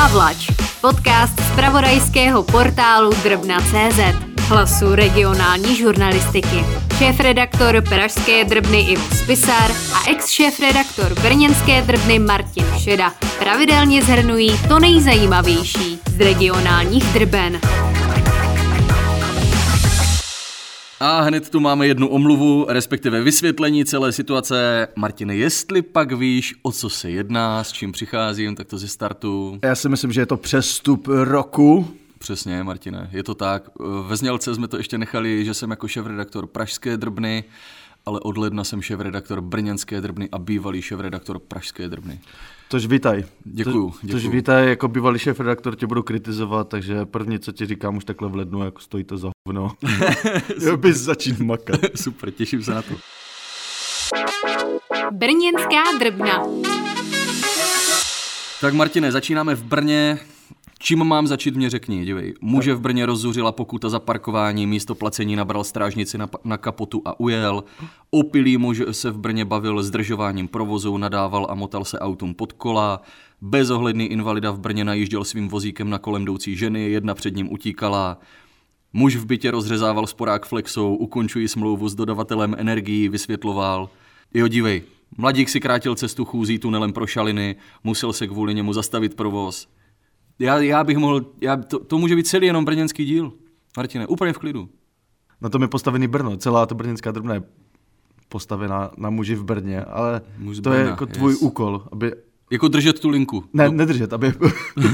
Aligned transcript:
Pavlač, 0.00 0.48
podcast 0.80 1.36
z 1.40 1.50
pravodajského 1.56 2.42
portálu 2.42 3.10
Drbna.cz, 3.22 4.00
hlasu 4.48 4.94
regionální 4.94 5.76
žurnalistiky. 5.76 6.64
Šéf-redaktor 6.98 7.84
Pražské 7.88 8.44
drbny 8.44 8.80
Ivo 8.80 9.02
Spisar 9.14 9.70
a 9.94 10.10
ex-šéf-redaktor 10.10 11.20
Brněnské 11.22 11.82
drbny 11.82 12.18
Martin 12.18 12.64
Šeda 12.78 13.12
pravidelně 13.38 14.02
zhrnují 14.02 14.58
to 14.68 14.78
nejzajímavější 14.78 16.00
z 16.10 16.20
regionálních 16.20 17.04
drben. 17.04 17.60
A 21.02 21.20
hned 21.20 21.50
tu 21.50 21.60
máme 21.60 21.86
jednu 21.86 22.08
omluvu, 22.08 22.66
respektive 22.68 23.22
vysvětlení 23.22 23.84
celé 23.84 24.12
situace. 24.12 24.88
Martine, 24.96 25.36
jestli 25.36 25.82
pak 25.82 26.12
víš, 26.12 26.54
o 26.62 26.72
co 26.72 26.90
se 26.90 27.10
jedná, 27.10 27.64
s 27.64 27.72
čím 27.72 27.92
přicházím, 27.92 28.56
tak 28.56 28.66
to 28.66 28.78
ze 28.78 28.88
startu. 28.88 29.58
Já 29.64 29.74
si 29.74 29.88
myslím, 29.88 30.12
že 30.12 30.20
je 30.20 30.26
to 30.26 30.36
přestup 30.36 31.08
roku. 31.08 31.96
Přesně, 32.18 32.62
Martine, 32.62 33.10
je 33.12 33.22
to 33.22 33.34
tak. 33.34 33.68
Ve 34.06 34.16
znělce 34.16 34.54
jsme 34.54 34.68
to 34.68 34.76
ještě 34.76 34.98
nechali, 34.98 35.44
že 35.44 35.54
jsem 35.54 35.70
jako 35.70 35.88
šéf-redaktor 35.88 36.46
Pražské 36.46 36.96
drbny, 36.96 37.44
ale 38.06 38.20
od 38.20 38.38
ledna 38.38 38.64
jsem 38.64 38.82
šéf-redaktor 38.82 39.40
Brněnské 39.40 40.00
drbny 40.00 40.28
a 40.32 40.38
bývalý 40.38 40.82
šéf-redaktor 40.82 41.38
Pražské 41.38 41.88
drbny. 41.88 42.20
Tož 42.70 42.86
vítaj. 42.86 43.24
Děkuju, 43.44 43.90
To, 43.90 43.96
děkuju. 44.02 44.12
tož 44.12 44.26
vítaj, 44.26 44.68
jako 44.68 44.88
bývalý 44.88 45.18
šéf 45.18 45.40
redaktor 45.40 45.76
tě 45.76 45.86
budu 45.86 46.02
kritizovat, 46.02 46.68
takže 46.68 47.04
první, 47.06 47.38
co 47.38 47.52
ti 47.52 47.66
říkám 47.66 47.96
už 47.96 48.04
takhle 48.04 48.28
v 48.28 48.34
lednu, 48.36 48.64
jako 48.64 48.80
stojí 48.80 49.04
to 49.04 49.18
za 49.18 49.30
hovno. 49.48 49.72
Já 50.66 50.76
bys 50.76 50.96
začít 50.96 51.40
makat. 51.40 51.80
Super, 51.94 52.30
těším 52.30 52.62
se 52.62 52.74
na 52.74 52.82
to. 52.82 52.94
Brněnská 55.10 55.82
drbna. 55.98 56.44
Tak 58.60 58.74
Martine, 58.74 59.12
začínáme 59.12 59.54
v 59.54 59.62
Brně. 59.64 60.18
Čím 60.82 61.04
mám 61.04 61.26
začít, 61.26 61.56
mě 61.56 61.70
řekni, 61.70 62.04
dívej. 62.04 62.34
Muže 62.40 62.74
v 62.74 62.80
Brně 62.80 63.06
rozzuřila 63.06 63.52
pokuta 63.52 63.88
za 63.88 63.98
parkování, 63.98 64.66
místo 64.66 64.94
placení 64.94 65.36
nabral 65.36 65.64
strážnici 65.64 66.18
na, 66.18 66.28
na 66.44 66.56
kapotu 66.56 67.02
a 67.04 67.20
ujel. 67.20 67.64
Opilý 68.10 68.56
muž 68.56 68.82
se 68.90 69.10
v 69.10 69.18
Brně 69.18 69.44
bavil 69.44 69.82
zdržováním 69.82 70.48
provozu, 70.48 70.96
nadával 70.96 71.46
a 71.50 71.54
motal 71.54 71.84
se 71.84 71.98
autům 71.98 72.34
pod 72.34 72.52
kola. 72.52 73.02
Bezohledný 73.40 74.06
invalida 74.06 74.50
v 74.50 74.60
Brně 74.60 74.84
najížděl 74.84 75.24
svým 75.24 75.48
vozíkem 75.48 75.90
na 75.90 75.98
kolem 75.98 76.22
jdoucí 76.22 76.56
ženy, 76.56 76.90
jedna 76.90 77.14
před 77.14 77.36
ním 77.36 77.52
utíkala. 77.52 78.18
Muž 78.92 79.16
v 79.16 79.26
bytě 79.26 79.50
rozřezával 79.50 80.06
sporák 80.06 80.46
flexou, 80.46 80.94
ukončují 80.94 81.48
smlouvu 81.48 81.88
s 81.88 81.94
dodavatelem 81.94 82.56
energií, 82.58 83.08
vysvětloval. 83.08 83.90
Jo, 84.34 84.48
dívej, 84.48 84.82
mladík 85.18 85.48
si 85.48 85.60
krátil 85.60 85.94
cestu 85.94 86.24
chůzí 86.24 86.58
tunelem 86.58 86.92
pro 86.92 87.06
šaliny, 87.06 87.56
musel 87.84 88.12
se 88.12 88.26
kvůli 88.26 88.54
němu 88.54 88.72
zastavit 88.72 89.14
provoz. 89.14 89.68
Já, 90.40 90.58
já 90.58 90.84
bych 90.84 90.96
mohl, 90.96 91.26
já, 91.40 91.56
to, 91.56 91.78
to 91.78 91.98
může 91.98 92.16
být 92.16 92.26
celý 92.26 92.46
jenom 92.46 92.64
brněnský 92.64 93.04
díl. 93.04 93.32
Martine, 93.76 94.06
úplně 94.06 94.32
v 94.32 94.38
klidu. 94.38 94.68
Na 95.40 95.48
tom 95.48 95.62
je 95.62 95.68
postavený 95.68 96.08
Brno, 96.08 96.36
celá 96.36 96.66
ta 96.66 96.74
brněnská 96.74 97.10
drbna 97.10 97.34
je 97.34 97.42
postavená 98.28 98.90
na 98.96 99.10
muži 99.10 99.34
v 99.34 99.44
Brně, 99.44 99.84
ale 99.84 100.22
Muž 100.38 100.60
to 100.60 100.72
je 100.72 100.78
Brna, 100.78 100.90
jako 100.90 101.06
tvůj 101.06 101.32
yes. 101.32 101.42
úkol, 101.42 101.82
aby 101.92 102.12
Jako 102.50 102.68
držet 102.68 103.00
tu 103.00 103.08
linku. 103.08 103.44
ne, 103.52 103.64
No, 103.66 103.72
nedržet, 103.72 104.12
aby, 104.12 104.32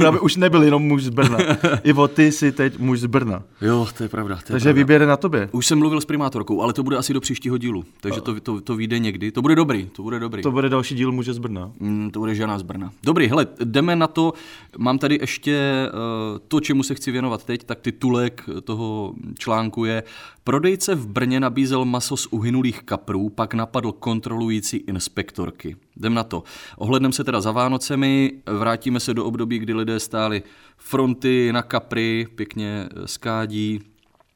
aby 0.09 0.21
už 0.21 0.37
nebyl 0.37 0.63
jenom 0.63 0.83
muž 0.83 1.05
z 1.05 1.09
Brna. 1.09 1.39
Ivo, 1.85 2.09
ty 2.09 2.33
jsi 2.33 2.53
teď 2.53 2.79
muž 2.79 3.01
z 3.01 3.07
Brna, 3.07 3.43
jo, 3.61 3.87
to 3.97 4.03
je 4.03 4.09
pravda. 4.09 4.35
To 4.37 4.41
je 4.41 4.47
takže 4.47 4.65
pravda. 4.69 4.79
výběr 4.79 5.01
je 5.01 5.07
na 5.07 5.17
tobě. 5.17 5.49
Už 5.53 5.67
jsem 5.67 5.79
mluvil 5.79 6.01
s 6.01 6.05
primátorkou, 6.05 6.63
ale 6.63 6.73
to 6.73 6.83
bude 6.83 6.97
asi 6.97 7.13
do 7.13 7.21
příštího 7.21 7.59
dílu, 7.59 7.85
takže 8.01 8.21
to, 8.21 8.41
to, 8.41 8.61
to 8.61 8.77
vyjde 8.77 8.99
někdy. 8.99 9.33
To 9.33 9.43
bude 9.43 9.55
dobrý, 9.55 9.89
to 9.93 10.03
bude 10.03 10.19
dobrý. 10.19 10.43
To 10.43 10.51
bude 10.53 10.69
další 10.69 10.95
díl 10.95 11.13
muže 11.13 11.35
z 11.35 11.39
Brna. 11.39 11.71
Mm, 11.81 12.11
to 12.11 12.19
bude 12.19 12.35
žena 12.35 12.59
z 12.59 12.63
Brna. 12.63 12.93
Dobrý, 13.05 13.29
hele, 13.29 13.47
jdeme 13.65 13.97
na 13.97 14.07
to. 14.07 14.33
Mám 14.79 14.99
tady 14.99 15.19
ještě 15.21 15.89
uh, 16.33 16.39
to, 16.49 16.61
čemu 16.61 16.83
se 16.83 16.95
chci 16.95 17.11
věnovat 17.11 17.45
teď, 17.45 17.65
tak 17.65 17.81
titulek 17.81 18.45
toho 18.65 19.15
článku 19.39 19.85
je 19.85 20.03
Prodejce 20.45 20.95
v 20.95 21.07
Brně 21.07 21.41
nabízel 21.41 21.85
maso 21.85 22.17
z 22.17 22.27
uhynulých 22.31 22.83
kaprů, 22.83 23.29
pak 23.29 23.55
napadl 23.55 23.93
kontrolující 23.93 24.77
inspektorky. 24.77 25.77
Jdem 25.97 26.15
na 26.15 26.25
to. 26.25 26.43
Ohlednem 26.77 27.13
se 27.13 27.25
teda 27.25 27.41
za 27.47 27.53
Vánocemi, 27.53 28.33
vrátíme 28.47 29.01
se 29.01 29.15
do 29.15 29.25
období, 29.25 29.59
kdy 29.59 29.75
lidé 29.75 30.01
stáli 30.01 30.43
fronty 30.77 31.53
na 31.53 31.63
kapry, 31.63 32.27
pěkně 32.35 32.89
eh, 32.91 33.09
skádí, 33.09 33.81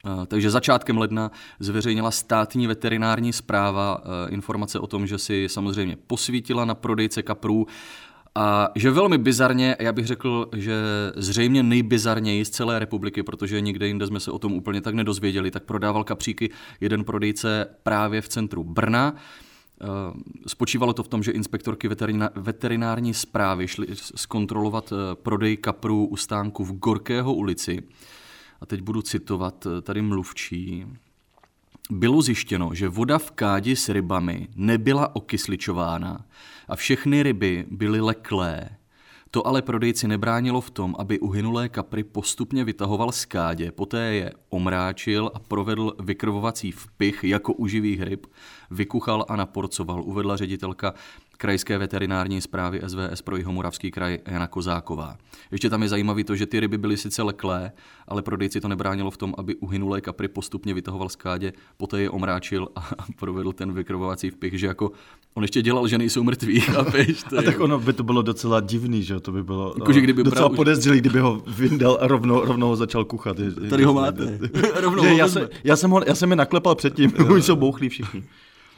Eh, 0.06 0.26
Takže 0.26 0.50
začátkem 0.50 0.98
ledna 0.98 1.30
zveřejnila 1.58 2.10
státní 2.10 2.66
veterinární 2.66 3.32
zpráva 3.32 4.02
eh, 4.02 4.30
informace 4.30 4.78
o 4.78 4.86
tom, 4.86 5.06
že 5.06 5.18
si 5.18 5.48
samozřejmě 5.48 5.96
posvítila 6.06 6.64
na 6.64 6.74
prodejce 6.74 7.22
kaprů. 7.22 7.66
A 8.34 8.68
že 8.74 8.90
velmi 8.90 9.18
bizarně, 9.18 9.76
já 9.80 9.92
bych 9.92 10.06
řekl, 10.06 10.48
že 10.56 10.74
zřejmě 11.16 11.62
nejbizarněji 11.62 12.44
z 12.44 12.50
celé 12.50 12.78
republiky, 12.78 13.22
protože 13.22 13.60
nikde 13.60 13.86
jinde 13.86 14.06
jsme 14.06 14.20
se 14.20 14.30
o 14.30 14.38
tom 14.38 14.52
úplně 14.52 14.80
tak 14.80 14.94
nedozvěděli, 14.94 15.50
tak 15.50 15.62
prodával 15.62 16.04
kapříky 16.04 16.50
jeden 16.80 17.04
prodejce 17.04 17.66
právě 17.82 18.20
v 18.20 18.28
centru 18.28 18.64
Brna. 18.64 19.14
Eh, 19.80 19.86
Spočívalo 20.46 20.92
to 20.92 21.02
v 21.02 21.08
tom, 21.08 21.22
že 21.22 21.32
inspektorky 21.32 21.88
veterina- 21.88 22.30
veterinární 22.34 23.14
zprávy 23.14 23.68
šly 23.68 23.86
zkontrolovat 23.96 24.92
eh, 24.92 25.14
prodej 25.14 25.56
kaprů 25.56 26.06
u 26.06 26.16
stánku 26.16 26.64
v 26.64 26.72
Gorkého 26.72 27.34
ulici. 27.34 27.82
A 28.60 28.66
teď 28.66 28.80
budu 28.82 29.02
citovat 29.02 29.66
eh, 29.66 29.80
tady 29.80 30.02
mluvčí. 30.02 30.86
Bylo 31.90 32.22
zjištěno, 32.22 32.74
že 32.74 32.88
voda 32.88 33.18
v 33.18 33.30
kádi 33.30 33.76
s 33.76 33.88
rybami 33.88 34.48
nebyla 34.56 35.16
okysličována 35.16 36.24
a 36.68 36.76
všechny 36.76 37.22
ryby 37.22 37.66
byly 37.70 38.00
leklé. 38.00 38.70
To 39.30 39.46
ale 39.46 39.62
prodejci 39.62 40.08
nebránilo 40.08 40.60
v 40.60 40.70
tom, 40.70 40.96
aby 40.98 41.18
uhynulé 41.18 41.68
kapry 41.68 42.04
postupně 42.04 42.64
vytahoval 42.64 43.12
z 43.12 43.24
kádě, 43.24 43.72
poté 43.72 44.14
je 44.14 44.32
omráčil 44.48 45.30
a 45.34 45.38
provedl 45.38 45.96
vykrvovací 46.00 46.72
vpich 46.72 47.24
jako 47.24 47.52
u 47.52 47.66
živých 47.66 48.02
ryb, 48.02 48.26
vykuchal 48.70 49.26
a 49.28 49.36
naporcoval, 49.36 50.02
uvedla 50.02 50.36
ředitelka 50.36 50.94
krajské 51.40 51.78
veterinární 51.78 52.40
zprávy 52.40 52.80
SVS 52.86 53.22
pro 53.22 53.36
Jihomoravský 53.36 53.90
kraj 53.90 54.18
Jana 54.26 54.46
Kozáková. 54.46 55.16
Ještě 55.50 55.70
tam 55.70 55.82
je 55.82 55.88
zajímavé 55.88 56.24
to, 56.24 56.36
že 56.36 56.46
ty 56.46 56.60
ryby 56.60 56.78
byly 56.78 56.96
sice 56.96 57.22
leklé, 57.22 57.72
ale 58.08 58.22
prodejci 58.22 58.60
to 58.60 58.68
nebránilo 58.68 59.10
v 59.10 59.16
tom, 59.16 59.34
aby 59.38 59.56
uhynulé 59.56 60.00
kapry 60.00 60.28
postupně 60.28 60.74
vytahoval 60.74 61.08
z 61.08 61.16
kádě, 61.16 61.52
poté 61.76 62.00
je 62.00 62.10
omráčil 62.10 62.68
a 62.76 62.88
provedl 63.18 63.52
ten 63.52 63.72
vykrvovací 63.72 64.30
vpich, 64.30 64.58
že 64.58 64.66
jako 64.66 64.92
on 65.34 65.42
ještě 65.44 65.62
dělal, 65.62 65.88
že 65.88 65.98
nejsou 65.98 66.22
mrtví, 66.24 66.60
chápeš? 66.74 67.22
To 67.22 67.38
A 67.38 67.42
tak 67.42 67.60
ono 67.60 67.78
by 67.78 67.92
to 67.92 68.02
bylo 68.02 68.22
docela 68.22 68.60
divný, 68.60 69.02
že 69.02 69.20
to 69.20 69.32
by 69.32 69.42
bylo 69.42 69.74
Jako, 69.78 69.92
že 69.92 70.00
kdyby 70.00 70.20
eh, 70.20 70.24
docela 70.24 70.40
bral 70.40 70.52
už- 70.52 70.56
podezřelý, 70.56 70.98
kdyby 71.00 71.18
ho 71.20 71.42
vyndal 71.46 71.98
a 72.00 72.06
rovnou, 72.06 72.40
rovnou 72.44 72.68
ho 72.68 72.76
začal 72.76 73.04
kuchat. 73.04 73.38
Je- 73.38 73.52
je- 73.62 73.70
Tady 73.70 73.84
ho 73.84 73.94
máte. 73.94 74.38
Rovnou 74.80 75.02
Že 75.02 75.10
ho 75.10 75.16
já, 75.16 75.28
jsem, 75.28 75.48
já, 75.64 75.76
jsem 75.76 75.90
ho, 75.90 76.00
já 76.06 76.14
jsem 76.14 76.30
je 76.30 76.36
naklepal 76.36 76.74
předtím, 76.74 77.12
už 77.32 77.44
jsou 77.44 77.56
bouchlí 77.56 77.88
všichni. 77.88 78.24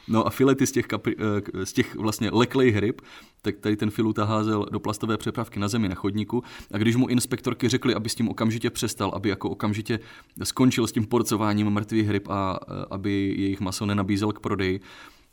No 0.07 0.27
a 0.27 0.29
filety 0.29 0.67
z 0.67 0.71
těch, 0.71 0.85
kapri, 0.87 1.15
eh, 1.61 1.65
z 1.65 1.73
těch 1.73 1.95
vlastně 1.95 2.29
leklejch 2.33 2.77
ryb, 2.77 3.01
tak 3.41 3.55
tady 3.59 3.75
ten 3.75 3.89
filuta 3.91 4.25
házel 4.25 4.65
do 4.71 4.79
plastové 4.79 5.17
přepravky 5.17 5.59
na 5.59 5.67
zemi 5.67 5.89
na 5.89 5.95
chodníku 5.95 6.43
a 6.71 6.77
když 6.77 6.95
mu 6.95 7.07
inspektorky 7.07 7.69
řekli, 7.69 7.95
aby 7.95 8.09
s 8.09 8.15
tím 8.15 8.29
okamžitě 8.29 8.69
přestal, 8.69 9.11
aby 9.15 9.29
jako 9.29 9.49
okamžitě 9.49 9.99
skončil 10.43 10.87
s 10.87 10.91
tím 10.91 11.05
porcováním 11.05 11.69
mrtvých 11.69 12.09
ryb 12.09 12.27
a 12.29 12.59
eh, 12.67 12.85
aby 12.91 13.35
jejich 13.37 13.59
maso 13.61 13.85
nenabízel 13.85 14.31
k 14.31 14.39
prodeji, 14.39 14.79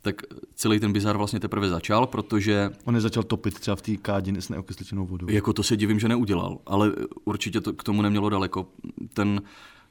tak 0.01 0.21
celý 0.55 0.79
ten 0.79 0.93
bizar 0.93 1.17
vlastně 1.17 1.39
teprve 1.39 1.69
začal, 1.69 2.07
protože 2.07 2.69
On 2.85 2.95
je 2.95 3.01
začal 3.01 3.23
topit 3.23 3.59
třeba 3.59 3.75
v 3.75 3.81
té 3.81 3.97
kádě 3.97 4.41
s 4.41 4.49
neokysličenou 4.49 5.05
vodou. 5.05 5.29
jako 5.29 5.53
to 5.53 5.63
se 5.63 5.77
divím, 5.77 5.99
že 5.99 6.07
neudělal, 6.07 6.57
ale 6.65 6.91
určitě 7.25 7.61
to 7.61 7.73
k 7.73 7.83
tomu 7.83 8.01
nemělo 8.01 8.29
daleko. 8.29 8.67
Ten 9.13 9.41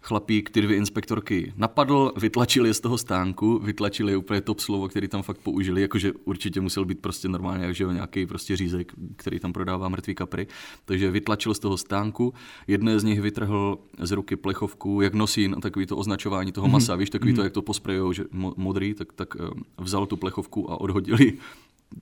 chlapík 0.01 0.51
ty 0.51 0.61
dvě 0.61 0.77
inspektorky 0.77 1.53
napadl, 1.57 2.13
vytlačil 2.17 2.67
je 2.67 2.75
z 2.75 2.81
toho 2.81 2.99
stánku, 2.99 3.59
vytlačil 3.59 4.09
je 4.09 4.17
úplně 4.17 4.41
top 4.41 4.61
slovo, 4.61 4.89
který 4.89 5.09
tam 5.09 5.23
fakt 5.23 5.39
použili, 5.39 5.83
jakože 5.83 6.13
určitě 6.25 6.61
musel 6.61 6.85
být 6.85 6.99
prostě 6.99 7.29
normálně, 7.29 7.75
že 7.75 7.85
jo, 7.85 7.91
nějaký 7.91 8.27
prostě 8.27 8.57
řízek, 8.57 8.93
který 9.17 9.41
tam 9.41 9.53
prodává 9.53 9.89
mrtvý 9.89 10.15
kapry. 10.15 10.47
Takže 10.85 11.11
vytlačil 11.11 11.55
z 11.55 11.59
toho 11.59 11.77
stánku, 11.77 12.35
jedné 12.67 13.01
z 13.01 13.05
nich 13.05 13.21
vytrhl 13.21 13.79
z 13.99 14.11
ruky 14.11 14.37
plechovku, 14.37 15.01
jak 15.01 15.15
nosí 15.15 15.49
na 15.49 15.57
takový 15.57 15.87
to 15.87 15.97
označování 15.97 16.53
toho 16.53 16.69
masa, 16.69 16.97
víš, 16.97 17.11
takový 17.11 17.35
to, 17.35 17.43
jak 17.43 17.53
to 17.53 17.63
posprejou, 17.63 18.13
že 18.13 18.25
mo- 18.25 18.55
modrý, 18.57 18.95
tak, 18.95 19.13
tak 19.13 19.37
eh, 19.41 19.61
vzal 19.79 20.07
tu 20.07 20.17
plechovku 20.17 20.71
a 20.71 20.81
odhodili 20.81 21.33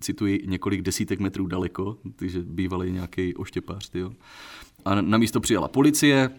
cituji, 0.01 0.43
několik 0.47 0.83
desítek 0.83 1.21
metrů 1.21 1.47
daleko, 1.47 1.99
takže 2.17 2.43
bývalý 2.43 2.93
nějaký 2.93 3.35
oštěpář, 3.35 3.89
tyjo. 3.89 4.13
A 4.85 5.01
na 5.01 5.19
místo 5.19 5.41
přijela 5.41 5.69
policie, 5.69 6.31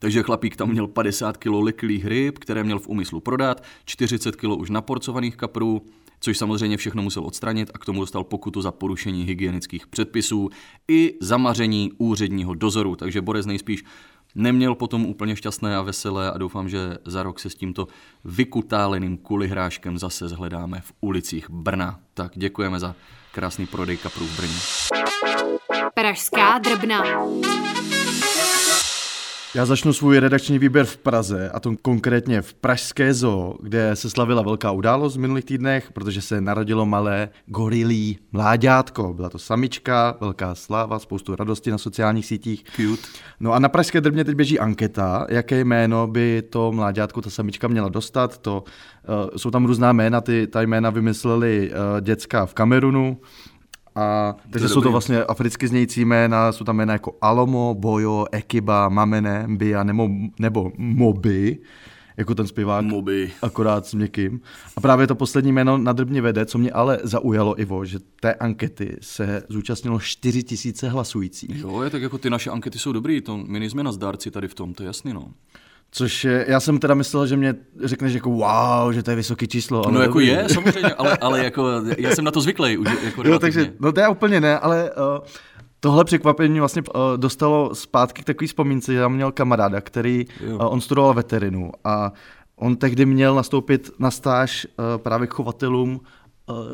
takže 0.00 0.22
chlapík 0.22 0.56
tam 0.56 0.68
měl 0.68 0.86
50 0.86 1.36
kg 1.36 1.52
leklých 1.52 2.06
ryb, 2.06 2.38
které 2.38 2.64
měl 2.64 2.78
v 2.78 2.88
úmyslu 2.88 3.20
prodat, 3.20 3.64
40 3.84 4.36
kg 4.36 4.44
už 4.44 4.70
naporcovaných 4.70 5.36
kaprů, 5.36 5.82
což 6.20 6.38
samozřejmě 6.38 6.76
všechno 6.76 7.02
musel 7.02 7.24
odstranit 7.24 7.70
a 7.74 7.78
k 7.78 7.84
tomu 7.84 8.00
dostal 8.00 8.24
pokutu 8.24 8.62
za 8.62 8.72
porušení 8.72 9.24
hygienických 9.24 9.86
předpisů 9.86 10.50
i 10.88 11.14
zamaření 11.20 11.92
úředního 11.98 12.54
dozoru. 12.54 12.96
Takže 12.96 13.22
Borez 13.22 13.46
nejspíš 13.46 13.84
neměl 14.34 14.74
potom 14.74 15.06
úplně 15.06 15.36
šťastné 15.36 15.76
a 15.76 15.82
veselé 15.82 16.30
a 16.30 16.38
doufám, 16.38 16.68
že 16.68 16.98
za 17.04 17.22
rok 17.22 17.40
se 17.40 17.50
s 17.50 17.54
tímto 17.54 17.88
vykutáleným 18.24 19.16
kulihráškem 19.16 19.98
zase 19.98 20.28
zhledáme 20.28 20.80
v 20.80 20.92
ulicích 21.00 21.50
Brna. 21.50 22.00
Tak 22.14 22.32
děkujeme 22.34 22.80
za 22.80 22.94
krásný 23.32 23.66
prodej 23.66 23.96
kaprů 23.96 24.26
v 24.26 24.36
Brně. 24.36 24.58
Pražská 25.94 26.58
drbna. 26.58 27.02
Já 29.54 29.66
začnu 29.66 29.92
svůj 29.92 30.18
redakční 30.18 30.58
výběr 30.58 30.86
v 30.86 30.96
Praze, 30.96 31.50
a 31.50 31.60
to 31.60 31.74
konkrétně 31.82 32.42
v 32.42 32.54
Pražské 32.54 33.14
zoo, 33.14 33.56
kde 33.62 33.96
se 33.96 34.10
slavila 34.10 34.42
velká 34.42 34.70
událost 34.70 35.16
v 35.16 35.20
minulých 35.20 35.44
týdnech, 35.44 35.92
protože 35.92 36.22
se 36.22 36.40
narodilo 36.40 36.86
malé 36.86 37.28
gorilí 37.46 38.18
mláďátko. 38.32 39.14
Byla 39.14 39.28
to 39.28 39.38
samička, 39.38 40.16
velká 40.20 40.54
sláva, 40.54 40.98
spoustu 40.98 41.36
radosti 41.36 41.70
na 41.70 41.78
sociálních 41.78 42.26
sítích. 42.26 42.64
Cute. 42.76 43.08
No 43.40 43.52
a 43.52 43.58
na 43.58 43.68
Pražské 43.68 44.00
drbně 44.00 44.24
teď 44.24 44.34
běží 44.34 44.58
anketa, 44.58 45.26
jaké 45.28 45.60
jméno 45.60 46.06
by 46.06 46.42
to 46.50 46.72
mláďátko, 46.72 47.20
ta 47.22 47.30
samička 47.30 47.68
měla 47.68 47.88
dostat. 47.88 48.38
To, 48.38 48.64
uh, 49.08 49.36
jsou 49.36 49.50
tam 49.50 49.64
různá 49.64 49.92
jména, 49.92 50.20
ty, 50.20 50.46
ta 50.46 50.62
jména 50.62 50.90
vymysleli 50.90 51.70
uh, 51.70 52.00
děcka 52.00 52.46
v 52.46 52.54
Kamerunu, 52.54 53.20
a, 53.94 54.36
takže 54.50 54.68
jsou 54.68 54.80
to 54.80 54.90
vlastně 54.90 55.24
africky 55.24 55.68
znějící 55.68 56.04
jména, 56.04 56.52
jsou 56.52 56.64
tam 56.64 56.76
jména 56.76 56.92
jako 56.92 57.16
Alomo, 57.20 57.74
Bojo, 57.78 58.26
Ekiba, 58.32 58.88
Mamene, 58.88 59.46
Mbia 59.46 59.84
nebo, 59.84 60.08
nebo 60.38 60.72
Moby, 60.78 61.58
jako 62.16 62.34
ten 62.34 62.46
zpěvák, 62.46 62.84
Moby. 62.84 63.32
akorát 63.42 63.86
s 63.86 63.94
měkkým. 63.94 64.40
A 64.76 64.80
právě 64.80 65.06
to 65.06 65.14
poslední 65.14 65.52
jméno 65.52 65.78
na 65.78 65.92
drbně 65.92 66.22
vede, 66.22 66.46
co 66.46 66.58
mě 66.58 66.70
ale 66.70 66.98
zaujalo, 67.02 67.60
Ivo, 67.60 67.84
že 67.84 67.98
té 68.20 68.34
ankety 68.34 68.96
se 69.00 69.42
zúčastnilo 69.48 69.98
4 69.98 70.42
tisíce 70.42 70.88
hlasujících. 70.88 71.58
Jo, 71.60 71.82
je 71.82 71.90
tak 71.90 72.02
jako 72.02 72.18
ty 72.18 72.30
naše 72.30 72.50
ankety 72.50 72.78
jsou 72.78 72.92
dobrý, 72.92 73.20
to 73.20 73.36
my 73.36 73.60
nejsme 73.60 73.82
na 73.82 73.92
zdárci 73.92 74.30
tady 74.30 74.48
v 74.48 74.54
tom, 74.54 74.74
to 74.74 74.82
je 74.82 74.86
jasný, 74.86 75.12
no. 75.12 75.28
Což 75.92 76.24
je, 76.24 76.44
já 76.48 76.60
jsem 76.60 76.78
teda 76.78 76.94
myslel, 76.94 77.26
že 77.26 77.36
mě 77.36 77.54
řekneš 77.84 78.14
jako 78.14 78.30
wow, 78.30 78.92
že 78.92 79.02
to 79.02 79.10
je 79.10 79.16
vysoké 79.16 79.46
číslo. 79.46 79.84
Ale 79.84 79.94
No 79.94 80.00
jako 80.00 80.12
dobrý. 80.12 80.26
je, 80.26 80.48
samozřejmě, 80.48 80.94
ale, 80.94 81.16
ale 81.16 81.44
jako 81.44 81.68
já 81.98 82.10
jsem 82.14 82.24
na 82.24 82.30
to 82.30 82.40
zvyklý 82.40 82.76
už 82.78 82.88
jako 83.04 83.28
Jo, 83.28 83.38
takže, 83.38 83.72
no 83.80 83.92
to 83.92 84.00
já 84.00 84.08
úplně 84.10 84.40
ne, 84.40 84.58
ale 84.58 84.90
uh, 84.90 85.24
tohle 85.80 86.04
překvapení 86.04 86.58
vlastně 86.60 86.82
uh, 86.82 87.00
dostalo 87.16 87.74
zpátky 87.74 88.22
k 88.22 88.24
takový 88.24 88.48
vzpomínce, 88.48 88.92
že 88.92 88.98
já 88.98 89.08
měl 89.08 89.32
kamaráda, 89.32 89.80
který, 89.80 90.24
Jo. 90.46 90.54
uh, 90.56 90.72
on 90.72 90.80
studoval 90.80 91.14
veterinu 91.14 91.72
a 91.84 92.12
on 92.56 92.76
tehdy 92.76 93.06
měl 93.06 93.34
nastoupit 93.34 93.90
na 93.98 94.10
stáž 94.10 94.66
uh, 94.66 95.02
právě 95.02 95.26
k 95.26 95.34
chovatelům 95.34 96.00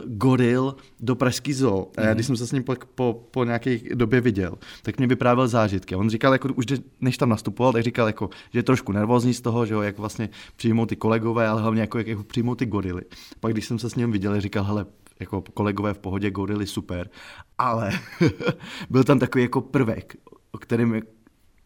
goril 0.07 0.77
do 1.01 1.17
Pražský 1.17 1.53
zoo. 1.53 1.91
A 1.97 2.01
já, 2.01 2.15
když 2.15 2.27
jsem 2.27 2.37
se 2.37 2.47
s 2.47 2.53
ním 2.53 2.65
po, 2.65 2.75
po, 2.95 3.27
po 3.31 3.45
nějaké 3.45 3.79
době 3.95 4.21
viděl, 4.21 4.55
tak 4.83 4.99
mě 4.99 5.07
vyprávěl 5.07 5.49
zážitky. 5.49 5.97
On 5.97 6.11
říkal, 6.11 6.33
jako, 6.33 6.49
už 6.55 6.67
než 7.01 7.19
tam 7.19 7.29
nastupoval, 7.29 7.73
tak 7.73 7.83
říkal, 7.83 8.07
jako, 8.07 8.31
že 8.53 8.59
je 8.59 8.63
trošku 8.63 8.93
nervózní 8.93 9.35
z 9.35 9.41
toho, 9.41 9.67
že 9.67 9.75
jo, 9.75 9.83
jak 9.83 9.99
vlastně 9.99 10.29
přijmou 10.57 10.87
ty 10.87 10.97
kolegové, 10.97 11.49
ale 11.49 11.63
hlavně 11.63 11.81
jako, 11.81 11.99
jak, 11.99 12.07
jak 12.07 12.27
přijmou 12.27 12.55
ty 12.55 12.67
gorily. 12.67 13.03
Pak 13.41 13.53
když 13.53 13.67
jsem 13.67 13.79
se 13.79 13.91
s 13.91 13.95
ním 13.95 14.13
viděl, 14.13 14.41
říkal, 14.41 14.65
hele, 14.65 14.87
jako 15.21 15.43
kolegové 15.55 15.95
v 15.95 15.99
pohodě, 15.99 16.31
gorily 16.31 16.67
super, 16.67 17.11
ale 17.59 17.91
byl 18.91 19.05
tam 19.05 19.19
takový 19.19 19.45
jako 19.45 19.61
prvek, 19.61 20.17
o 20.53 20.59
kterém 20.59 21.03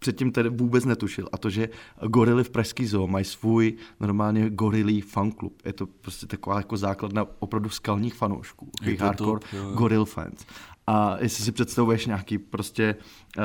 předtím 0.00 0.32
tedy 0.32 0.48
vůbec 0.48 0.84
netušil. 0.84 1.28
A 1.32 1.38
to, 1.38 1.50
že 1.50 1.68
gorily 2.06 2.44
v 2.44 2.50
Pražský 2.50 2.86
zoo 2.86 3.06
mají 3.06 3.24
svůj 3.24 3.74
normálně 4.00 4.50
gorilí 4.50 5.00
fanklub. 5.00 5.62
Je 5.64 5.72
to 5.72 5.86
prostě 5.86 6.26
taková 6.26 6.56
jako 6.56 6.76
základna 6.76 7.26
opravdu 7.38 7.68
skalních 7.68 8.14
fanoušků. 8.14 8.70
Je 8.82 8.96
to 8.96 9.04
hardcore 9.04 9.40
top, 9.40 9.52
jo, 9.52 9.72
goril 9.74 10.04
fans. 10.04 10.46
A 10.86 11.16
jestli 11.20 11.44
si 11.44 11.52
představuješ 11.52 12.06
nějaký 12.06 12.38
prostě 12.38 12.96
uh, 13.38 13.44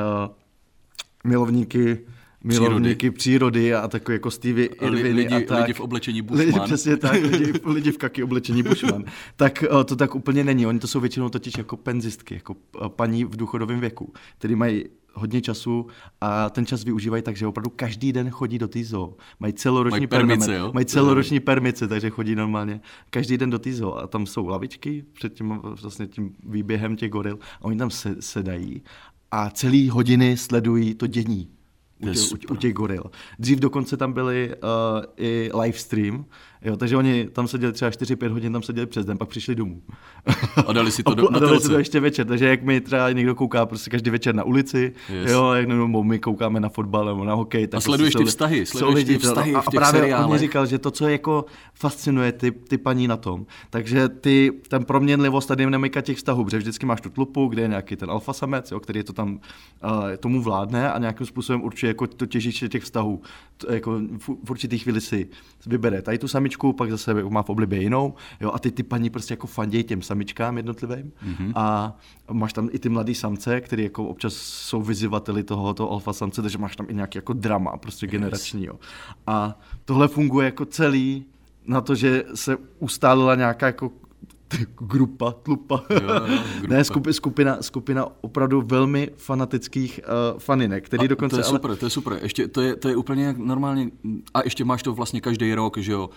milovníky 1.24 1.98
milovníky 2.44 3.10
přírody 3.10 3.74
a 3.74 3.88
takový 3.88 4.14
jako 4.14 4.30
Stevie 4.30 4.66
Irviny 4.66 5.22
lidi- 5.22 5.36
a 5.36 5.46
tak. 5.48 5.60
lidi 5.60 5.72
v 5.72 5.80
oblečení 5.80 6.22
Lidi, 6.30 6.50
Bushman. 6.50 6.66
přesně 6.66 6.96
tak, 6.96 7.12
lidi, 7.22 7.52
lidi 7.64 7.92
v 7.92 7.98
kaky 7.98 8.22
oblečení 8.22 8.62
Bushman. 8.62 9.04
tak 9.36 9.64
uh, 9.72 9.84
to 9.84 9.96
tak 9.96 10.14
úplně 10.14 10.44
není. 10.44 10.66
Oni 10.66 10.78
to 10.78 10.86
jsou 10.86 11.00
většinou 11.00 11.28
totiž 11.28 11.54
jako 11.58 11.76
penzistky, 11.76 12.34
jako 12.34 12.54
uh, 12.80 12.88
paní 12.88 13.24
v 13.24 13.36
důchodovém 13.36 13.80
věku, 13.80 14.12
který 14.38 14.54
mají 14.54 14.84
hodně 15.16 15.40
času 15.40 15.86
a 16.20 16.50
ten 16.50 16.66
čas 16.66 16.84
využívají 16.84 17.22
tak, 17.22 17.36
že 17.36 17.46
opravdu 17.46 17.70
každý 17.76 18.12
den 18.12 18.30
chodí 18.30 18.58
do 18.58 18.68
té 18.68 18.84
zoo. 18.84 19.16
Mají 19.40 19.52
celoroční 19.52 20.00
Mají 20.00 20.06
permice, 20.06 20.54
jo? 20.54 20.70
Mají 20.74 20.86
celoroční 20.86 21.40
permice, 21.40 21.88
takže 21.88 22.10
chodí 22.10 22.34
normálně 22.34 22.80
každý 23.10 23.38
den 23.38 23.50
do 23.50 23.58
té 23.58 23.72
zoo 23.72 23.96
a 23.96 24.06
tam 24.06 24.26
jsou 24.26 24.46
lavičky 24.46 25.04
před 25.12 25.34
tím, 25.34 25.60
vlastně 25.82 26.06
tím 26.06 26.34
výběhem 26.44 26.96
těch 26.96 27.10
goril 27.10 27.38
a 27.60 27.64
oni 27.64 27.76
tam 27.76 27.90
se, 27.90 28.16
sedají 28.20 28.82
a 29.30 29.50
celý 29.50 29.90
hodiny 29.90 30.36
sledují 30.36 30.94
to 30.94 31.06
dění 31.06 31.48
u 31.98 32.08
těch, 32.08 32.32
u, 32.32 32.52
u 32.52 32.56
těch 32.56 32.72
goril. 32.72 33.04
Dřív 33.38 33.58
dokonce 33.58 33.96
tam 33.96 34.12
byly 34.12 34.54
uh, 34.54 35.04
i 35.16 35.50
live 35.60 35.78
stream, 35.78 36.24
jo, 36.66 36.76
takže 36.76 36.96
oni 36.96 37.28
tam 37.32 37.48
seděli 37.48 37.72
třeba 37.72 37.90
4-5 37.90 38.28
hodin, 38.28 38.52
tam 38.52 38.62
seděli 38.62 38.86
přes 38.86 39.06
den, 39.06 39.18
pak 39.18 39.28
přišli 39.28 39.54
domů. 39.54 39.82
A 40.66 40.72
dali 40.72 40.90
si 40.90 41.02
to 41.02 41.14
do- 41.14 41.28
a 41.36 41.38
dali 41.38 41.60
si 41.60 41.68
to 41.68 41.78
ještě 41.78 42.00
večer, 42.00 42.26
takže 42.26 42.46
jak 42.48 42.62
mi 42.62 42.80
třeba 42.80 43.10
někdo 43.12 43.34
kouká 43.34 43.66
prostě 43.66 43.90
každý 43.90 44.10
večer 44.10 44.34
na 44.34 44.44
ulici, 44.44 44.92
Yes. 45.08 45.30
jo, 45.30 45.52
jak 45.52 45.68
nebo 45.68 46.04
my 46.04 46.18
koukáme 46.18 46.60
na 46.60 46.68
fotbal 46.68 47.04
nebo 47.04 47.24
na 47.24 47.34
hokej. 47.34 47.66
Tak 47.66 47.78
A 47.78 47.80
sleduješ 47.80 48.12
prostě 48.12 48.24
ty 48.24 48.28
vztahy, 48.30 48.66
sleduješ 48.66 49.04
ty 49.04 49.18
vztahy 49.18 49.54
a, 49.54 49.60
v 49.60 49.68
a 49.68 49.70
těch 49.70 49.78
právě 49.78 50.00
on 50.00 50.04
seriálech. 50.04 50.32
mi 50.32 50.38
říkal, 50.38 50.66
že 50.66 50.78
to, 50.78 50.90
co 50.90 51.08
jako 51.08 51.44
fascinuje 51.74 52.32
ty, 52.32 52.50
ty 52.50 52.78
paní 52.78 53.08
na 53.08 53.16
tom, 53.16 53.46
takže 53.70 54.08
ty, 54.08 54.52
ten 54.68 54.84
proměnlivost 54.84 55.50
a 55.50 55.54
dynamika 55.54 56.00
těch 56.00 56.16
vztahů, 56.16 56.44
protože 56.44 56.58
vždycky 56.58 56.86
máš 56.86 57.00
tu 57.00 57.10
tlupu, 57.10 57.46
kde 57.46 57.62
je 57.62 57.68
nějaký 57.68 57.96
ten 57.96 58.10
alfa 58.10 58.32
samec, 58.32 58.70
jo, 58.70 58.80
který 58.80 59.02
to 59.02 59.12
tam 59.12 59.32
uh, 59.32 59.90
tomu 60.20 60.42
vládne 60.42 60.92
a 60.92 60.98
nějakým 60.98 61.26
způsobem 61.26 61.62
určuje 61.62 61.90
jako 61.90 62.06
to 62.06 62.26
těžiště 62.26 62.68
těch 62.68 62.82
vztahů. 62.82 63.22
To, 63.56 63.72
jako 63.72 64.00
v, 64.18 64.28
v 64.44 64.50
určitý 64.50 64.78
chvíli 64.78 65.00
si 65.00 65.28
vybere 65.66 66.02
tady 66.02 66.18
tu 66.18 66.28
samičku, 66.28 66.55
pak 66.72 66.90
zase 66.90 67.14
má 67.14 67.42
v 67.42 67.50
oblibě 67.50 67.82
jinou, 67.82 68.14
jo, 68.40 68.50
a 68.54 68.58
ty 68.58 68.70
ty 68.70 68.82
paní 68.82 69.10
prostě 69.10 69.32
jako 69.32 69.46
fandějí 69.46 69.84
těm 69.84 70.02
samičkám 70.02 70.56
jednotlivým 70.56 71.12
mm-hmm. 71.26 71.52
a 71.54 71.96
máš 72.32 72.52
tam 72.52 72.68
i 72.72 72.78
ty 72.78 72.88
mladý 72.88 73.14
samce, 73.14 73.60
který 73.60 73.82
jako 73.82 74.04
občas 74.04 74.34
jsou 74.34 74.82
vyzývateli 74.82 75.42
tohoto 75.42 75.90
alfa 75.90 76.12
samce, 76.12 76.42
takže 76.42 76.58
máš 76.58 76.76
tam 76.76 76.86
i 76.88 76.94
nějaký 76.94 77.18
jako 77.18 77.32
drama, 77.32 77.76
prostě 77.76 78.06
generační, 78.06 78.64
jo. 78.64 78.74
A 79.26 79.58
tohle 79.84 80.08
funguje 80.08 80.44
jako 80.44 80.64
celý 80.64 81.24
na 81.66 81.80
to, 81.80 81.94
že 81.94 82.24
se 82.34 82.56
ustálila 82.78 83.34
nějaká 83.34 83.66
jako 83.66 83.90
grupa, 84.78 85.32
tlupa. 85.42 85.82
Jo, 85.90 85.96
jo, 86.02 86.20
grupa. 86.60 86.74
ne, 86.74 86.84
skupi, 86.84 87.12
skupina, 87.12 87.56
skupina 87.60 88.06
opravdu 88.20 88.62
velmi 88.66 89.10
fanatických 89.16 90.00
uh, 90.34 90.38
faninek, 90.38 90.84
který 90.86 91.04
A 91.04 91.08
dokonce... 91.08 91.36
to 91.36 91.40
je 91.40 91.44
ale- 91.44 91.52
super, 91.58 91.76
to 91.76 91.86
je 91.86 91.90
super. 91.90 92.18
Ještě, 92.22 92.48
to, 92.48 92.60
je, 92.60 92.76
to 92.76 92.88
je 92.88 92.96
úplně 92.96 93.24
jak 93.24 93.38
normálně, 93.38 93.90
a 94.34 94.40
ještě 94.44 94.64
máš 94.64 94.82
to 94.82 94.92
vlastně 94.94 95.20
každý 95.20 95.54
rok, 95.54 95.78
že 95.78 95.92
jo, 95.92 96.10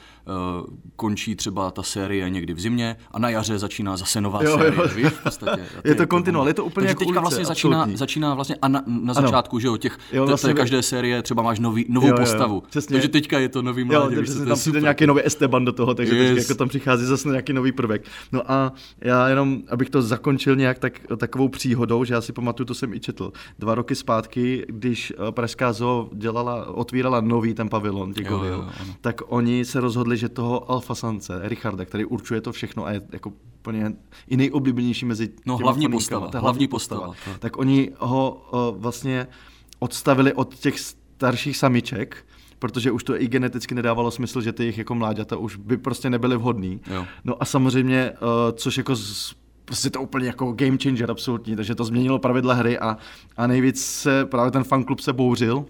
uh, 0.62 0.68
končí 0.96 1.36
třeba 1.36 1.72
ta 1.72 1.84
série 1.84 2.30
někdy 2.30 2.54
v 2.54 2.60
zimě 2.60 2.96
a 3.12 3.20
na 3.20 3.30
jaře 3.30 3.60
začíná 3.60 3.98
zase 3.98 4.22
nová 4.22 4.44
Jo, 4.44 4.50
jo. 4.50 4.58
série, 4.58 4.88
víš, 4.96 5.08
v 5.08 5.24
podstatě. 5.24 5.62
Je 5.86 5.96
to 5.96 6.08
kontinuál, 6.08 6.48
je 6.48 6.54
to 6.54 6.66
úplně 6.66 6.76
Takže 6.88 6.92
jako 6.92 7.00
teďka 7.00 7.12
ulice, 7.12 7.22
vlastně 7.22 7.46
začíná, 7.46 7.78
absolutní. 7.78 7.98
začíná 7.98 8.34
vlastně 8.36 8.56
a 8.62 8.68
na, 8.68 8.84
na 8.88 9.14
začátku, 9.14 9.60
že 9.60 9.68
jo, 9.68 9.78
těch, 9.78 9.98
Jo, 10.12 10.22
jo, 10.22 10.28
vlastně 10.28 10.54
každé 10.54 10.82
série 10.82 11.22
třeba 11.22 11.44
máš 11.44 11.60
nový, 11.60 11.86
novou 11.90 12.08
Jo, 12.08 12.14
jo, 12.14 12.20
jo, 12.20 12.26
postavu. 12.26 12.64
přesně. 12.70 12.94
Takže 12.94 13.08
teďka 13.08 13.40
je 13.40 13.50
to 13.50 13.62
nový 13.62 13.82
Jo, 13.82 13.88
mládě, 13.88 14.16
to 14.16 14.22
víš, 14.22 14.30
tam 14.48 14.58
přijde 14.58 14.82
nějaký 14.82 15.08
nový 15.08 15.22
Esteban 15.26 15.66
do 15.66 15.72
toho, 15.74 15.94
takže 15.94 16.36
jako 16.38 16.56
tam 16.56 16.70
přichází 16.70 17.06
zase 17.06 17.30
nějaký 17.30 17.54
nový 17.54 17.72
prvek. 17.72 18.06
No 18.32 18.52
a 18.52 18.74
já 19.02 19.30
jenom, 19.30 19.62
abych 19.70 19.90
to 19.90 20.02
zakončil 20.02 20.56
nějak 20.56 20.80
tak, 20.80 20.94
takovou 21.18 21.50
příhodou, 21.50 22.04
že 22.04 22.14
já 22.14 22.22
si 22.22 22.34
pamatuju, 22.34 22.66
to 22.68 22.74
jsem 22.74 22.94
i 22.94 23.00
četl, 23.00 23.32
dva 23.60 23.76
roky 23.76 23.96
zpátky, 23.96 24.66
když 24.70 25.14
eh, 25.28 25.32
Pražská 25.32 25.74
zoo 25.74 26.10
dělala, 26.14 26.66
otvírala 26.66 27.22
nový 27.22 27.54
ten 27.54 27.70
pavilon, 27.70 28.14
Jo, 28.20 28.38
jo, 28.38 28.44
jo, 28.44 28.70
tak 29.02 29.22
oni 29.28 29.66
se 29.66 29.80
rozhodli, 29.80 30.18
že 30.18 30.30
toho 30.30 30.72
alfasance, 30.72 31.42
Richarda, 31.44 31.86
který 31.86 32.06
určuje 32.06 32.42
to 32.42 32.52
všechno 32.52 32.86
a 32.86 32.92
je 32.92 33.02
jako 33.12 33.34
úplně 33.60 33.94
i 34.28 34.38
nejoblíbenější 34.38 35.06
mezi 35.06 35.30
No, 35.46 35.58
hlavní 35.58 35.90
postava, 35.90 36.28
ta 36.28 36.40
hlavní 36.40 36.68
postava, 36.68 37.08
to. 37.08 37.32
tak 37.40 37.58
oni 37.58 37.92
ho 37.98 38.48
uh, 38.52 38.82
vlastně 38.82 39.28
odstavili 39.80 40.34
od 40.34 40.56
těch 40.56 40.80
starších 40.80 41.58
samiček, 41.58 42.26
protože 42.60 42.92
už 42.92 43.04
to 43.04 43.22
i 43.22 43.28
geneticky 43.28 43.76
nedávalo 43.76 44.12
smysl, 44.12 44.42
že 44.42 44.54
ty 44.54 44.64
jejich 44.64 44.78
jako 44.78 44.96
mláďata 44.96 45.38
už 45.38 45.56
by 45.56 45.78
prostě 45.78 46.10
nebyly 46.10 46.38
vhodný. 46.38 46.82
Jo. 46.94 47.06
No 47.24 47.36
a 47.40 47.46
samozřejmě, 47.46 48.12
uh, 48.12 48.28
což 48.56 48.78
jako 48.78 48.96
z, 48.96 49.36
prostě 49.66 49.90
to 49.90 50.02
úplně 50.02 50.28
jako 50.28 50.52
game 50.52 50.78
changer 50.84 51.12
absolutní, 51.12 51.56
takže 51.56 51.76
to 51.76 51.84
změnilo 51.84 52.20
pravidla 52.20 52.54
hry 52.54 52.80
a, 52.80 52.98
a 53.38 53.48
nejvíc 53.48 53.86
se 53.86 54.26
právě 54.26 54.52
ten 54.52 54.64
fanklub 54.64 55.00
se 55.00 55.14
bouřil, 55.14 55.66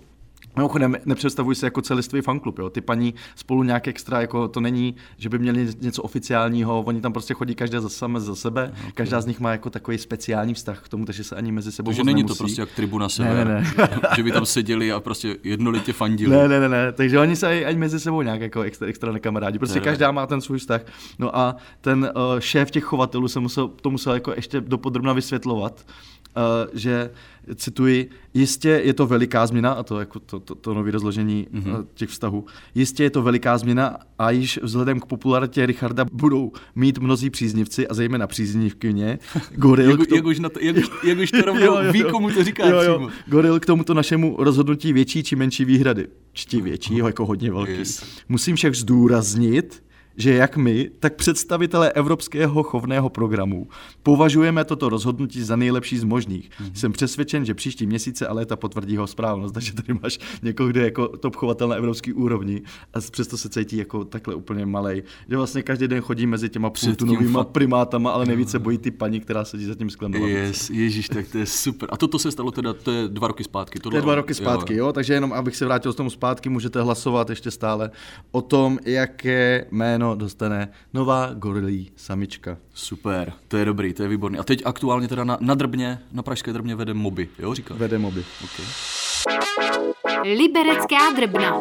Mimochodem, 0.59 0.95
nepředstavuj 1.05 1.55
si 1.55 1.65
jako 1.65 1.81
celistvý 1.81 2.21
fanklub, 2.21 2.59
jo. 2.59 2.69
Ty 2.69 2.81
paní 2.81 3.13
spolu 3.35 3.63
nějak 3.63 3.87
extra, 3.87 4.21
jako 4.21 4.47
to 4.47 4.59
není, 4.59 4.95
že 5.17 5.29
by 5.29 5.39
měli 5.39 5.67
něco 5.81 6.03
oficiálního, 6.03 6.81
oni 6.81 7.01
tam 7.01 7.13
prostě 7.13 7.33
chodí 7.33 7.55
každá 7.55 7.81
za 7.81 7.89
same 7.89 8.19
za 8.19 8.35
sebe, 8.35 8.71
okay. 8.79 8.91
každá 8.93 9.21
z 9.21 9.25
nich 9.25 9.39
má 9.39 9.51
jako 9.51 9.69
takový 9.69 9.97
speciální 9.97 10.53
vztah 10.53 10.81
k 10.81 10.89
tomu, 10.89 11.05
takže 11.05 11.23
se 11.23 11.35
ani 11.35 11.51
mezi 11.51 11.71
sebou 11.71 11.89
Takže 11.91 12.03
není 12.03 12.23
nemusí. 12.23 12.37
to 12.37 12.43
prostě 12.43 12.61
jak 12.61 12.71
tribuna 12.71 13.09
sever, 13.09 13.47
ne, 13.47 13.73
ne. 13.77 13.89
že 14.15 14.23
by 14.23 14.31
tam 14.31 14.45
seděli 14.45 14.91
a 14.91 14.99
prostě 14.99 15.37
jednolitě 15.43 15.93
fandili. 15.93 16.35
Ne, 16.35 16.47
ne, 16.47 16.59
ne, 16.59 16.69
ne, 16.69 16.91
takže 16.91 17.19
oni 17.19 17.35
se 17.35 17.47
ani, 17.47 17.65
ani 17.65 17.77
mezi 17.77 17.99
sebou 17.99 18.21
nějak 18.21 18.41
jako 18.41 18.61
extra, 18.61 18.87
extra 18.87 19.11
nekamarádi, 19.11 19.59
prostě 19.59 19.79
Ne, 19.79 19.85
ne. 19.85 19.91
každá 19.91 20.11
má 20.11 20.27
ten 20.27 20.41
svůj 20.41 20.57
vztah. 20.59 20.81
No 21.19 21.37
a 21.37 21.55
ten 21.81 22.11
uh, 22.15 22.39
šéf 22.39 22.71
těch 22.71 22.83
chovatelů 22.83 23.27
se 23.27 23.39
musel, 23.39 23.67
to 23.67 23.89
musel 23.89 24.13
jako 24.13 24.33
ještě 24.35 24.61
dopodrobna 24.61 25.13
vysvětlovat, 25.13 25.85
že 26.73 27.09
cituji, 27.55 28.09
jistě 28.33 28.69
je 28.69 28.93
to 28.93 29.07
veliká 29.07 29.47
změna, 29.47 29.71
a 29.71 29.83
to 29.83 29.99
jako 29.99 30.19
to, 30.19 30.39
to, 30.39 30.55
to 30.55 30.73
nové 30.73 30.91
rozložení 30.91 31.47
mm-hmm. 31.53 31.85
těch 31.93 32.09
vztahů, 32.09 32.45
jistě 32.75 33.03
je 33.03 33.09
to 33.09 33.21
veliká 33.21 33.57
změna 33.57 33.97
a 34.19 34.31
již 34.31 34.59
vzhledem 34.63 34.99
k 34.99 35.05
popularitě 35.05 35.65
Richarda 35.65 36.05
budou 36.11 36.51
mít 36.75 36.99
mnozí 36.99 37.29
příznivci 37.29 37.87
a 37.87 37.93
zejména 37.93 38.27
příznivkyně 38.27 39.19
Goril. 39.55 39.89
jak, 39.89 40.07
tomu... 40.07 40.15
jak, 40.15 40.25
už 40.25 40.39
na 40.39 40.49
to, 40.49 40.59
jak, 40.61 40.77
už, 40.77 40.89
jak 41.03 41.19
už 41.19 41.31
to 41.31 41.41
rovnou 41.45 41.65
jo, 41.65 41.81
jo, 41.81 41.91
ví, 41.91 42.03
komu 42.03 42.31
to 42.31 42.43
říká 42.43 42.67
jo, 42.67 42.81
jo. 42.81 43.09
Goril 43.27 43.59
k 43.59 43.65
tomuto 43.65 43.93
našemu 43.93 44.35
rozhodnutí 44.39 44.93
větší 44.93 45.23
či 45.23 45.35
menší 45.35 45.65
výhrady. 45.65 46.07
Čti 46.33 46.61
větší, 46.61 46.97
jako 46.97 47.25
hodně 47.25 47.51
velký. 47.51 47.71
Yes. 47.71 48.05
Musím 48.29 48.55
však 48.55 48.75
zdůraznit, 48.75 49.83
že 50.19 50.33
jak 50.33 50.57
my, 50.57 50.91
tak 50.99 51.15
představitelé 51.15 51.91
Evropského 51.91 52.63
chovného 52.63 53.09
programu 53.09 53.67
považujeme 54.03 54.65
toto 54.65 54.89
rozhodnutí 54.89 55.43
za 55.43 55.55
nejlepší 55.55 55.97
z 55.97 56.03
možných. 56.03 56.49
Mm-hmm. 56.49 56.71
Jsem 56.73 56.91
přesvědčen, 56.91 57.45
že 57.45 57.53
příští 57.53 57.85
měsíce 57.85 58.27
a 58.27 58.33
léta 58.33 58.55
potvrdí 58.55 58.93
jeho 58.93 59.07
správnost, 59.07 59.53
takže 59.53 59.73
tady 59.73 59.99
máš 60.03 60.19
někoho, 60.43 60.69
kde 60.69 60.83
jako 60.83 61.07
top 61.07 61.35
chovatel 61.35 61.67
na 61.67 61.75
evropský 61.75 62.13
úrovni 62.13 62.61
a 62.93 63.01
přesto 63.11 63.37
se 63.37 63.49
cítí 63.49 63.77
jako 63.77 64.05
takhle 64.05 64.35
úplně 64.35 64.65
malej. 64.65 65.03
Že 65.29 65.37
vlastně 65.37 65.63
každý 65.63 65.87
den 65.87 66.01
chodí 66.01 66.27
mezi 66.27 66.49
těma 66.49 66.69
půltunovými 66.69 67.33
fa- 67.33 67.43
primátama, 67.43 68.11
ale 68.11 68.25
nejvíce 68.25 68.59
bojí 68.59 68.77
ty 68.77 68.91
paní, 68.91 69.19
která 69.19 69.45
sedí 69.45 69.65
za 69.65 69.75
tím 69.75 69.89
sklem. 69.89 70.13
Yes, 70.13 70.69
ježíš, 70.69 71.09
tak 71.09 71.27
to 71.27 71.37
je 71.37 71.45
super. 71.45 71.89
A 71.91 71.97
toto 71.97 72.19
se 72.19 72.31
stalo 72.31 72.51
teda, 72.51 72.73
to 72.73 72.91
je 72.91 73.07
dva 73.07 73.27
roky 73.27 73.43
zpátky. 73.43 73.79
Tohle, 73.79 73.93
to 73.93 73.97
je 73.97 74.01
dva 74.01 74.15
roky 74.15 74.33
zpátky, 74.33 74.75
jo. 74.75 74.85
jo, 74.85 74.93
takže 74.93 75.13
jenom 75.13 75.33
abych 75.33 75.55
se 75.55 75.65
vrátil 75.65 75.93
z 75.93 75.95
tomu 75.95 76.09
zpátky, 76.09 76.49
můžete 76.49 76.81
hlasovat 76.81 77.29
ještě 77.29 77.51
stále 77.51 77.91
o 78.31 78.41
tom, 78.41 78.79
jaké 78.85 79.65
jméno 79.71 80.08
dostane 80.15 80.69
nová 80.93 81.33
gorilí 81.33 81.91
samička. 81.95 82.57
Super, 82.73 83.33
to 83.47 83.57
je 83.57 83.65
dobrý, 83.65 83.93
to 83.93 84.03
je 84.03 84.09
výborný. 84.09 84.39
A 84.39 84.43
teď 84.43 84.61
aktuálně 84.65 85.07
teda 85.07 85.23
na, 85.23 85.37
na 85.41 85.55
drbně, 85.55 85.99
na 86.11 86.23
pražské 86.23 86.53
drbně 86.53 86.75
vede 86.75 86.93
moby, 86.93 87.29
jo, 87.39 87.53
říká? 87.53 87.73
Vede 87.77 87.97
moby. 87.97 88.25
Okay. 88.43 88.65
Liberecká 90.35 91.11
drbna. 91.15 91.57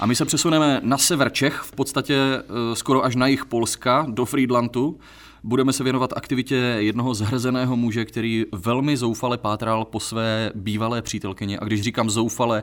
A 0.00 0.06
my 0.06 0.14
se 0.14 0.24
přesuneme 0.24 0.80
na 0.82 0.98
sever 0.98 1.32
Čech, 1.32 1.54
v 1.54 1.72
podstatě 1.72 2.16
uh, 2.38 2.74
skoro 2.74 3.04
až 3.04 3.16
na 3.16 3.26
jich 3.26 3.44
Polska, 3.44 4.06
do 4.08 4.24
Friedlandu. 4.24 4.98
Budeme 5.42 5.72
se 5.72 5.84
věnovat 5.84 6.12
aktivitě 6.16 6.54
jednoho 6.78 7.14
zhrzeného 7.14 7.76
muže, 7.76 8.04
který 8.04 8.44
velmi 8.52 8.96
zoufale 8.96 9.38
pátral 9.38 9.84
po 9.84 10.00
své 10.00 10.52
bývalé 10.54 11.02
přítelkyni. 11.02 11.58
A 11.58 11.64
když 11.64 11.82
říkám 11.82 12.10
zoufale, 12.10 12.62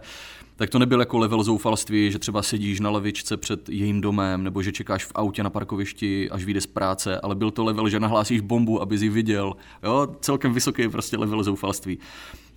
tak 0.56 0.70
to 0.70 0.80
nebyl 0.80 1.00
jako 1.00 1.18
level 1.18 1.44
zoufalství, 1.44 2.12
že 2.12 2.20
třeba 2.20 2.42
sedíš 2.42 2.80
na 2.80 2.90
levičce 2.90 3.38
před 3.38 3.70
jejím 3.70 4.02
domem, 4.02 4.44
nebo 4.44 4.62
že 4.62 4.72
čekáš 4.72 5.06
v 5.06 5.12
autě 5.16 5.44
na 5.44 5.50
parkovišti, 5.50 6.30
až 6.30 6.44
vyjde 6.44 6.62
z 6.62 6.68
práce, 6.68 7.20
ale 7.20 7.36
byl 7.36 7.52
to 7.52 7.64
level, 7.64 7.90
že 7.90 8.00
nahlásíš 8.00 8.42
bombu, 8.42 8.82
aby 8.82 8.96
ji 8.96 9.10
viděl. 9.10 9.54
Jo, 9.84 10.08
celkem 10.20 10.54
vysoký 10.54 10.88
prostě 10.88 11.18
level 11.18 11.44
zoufalství. 11.44 12.00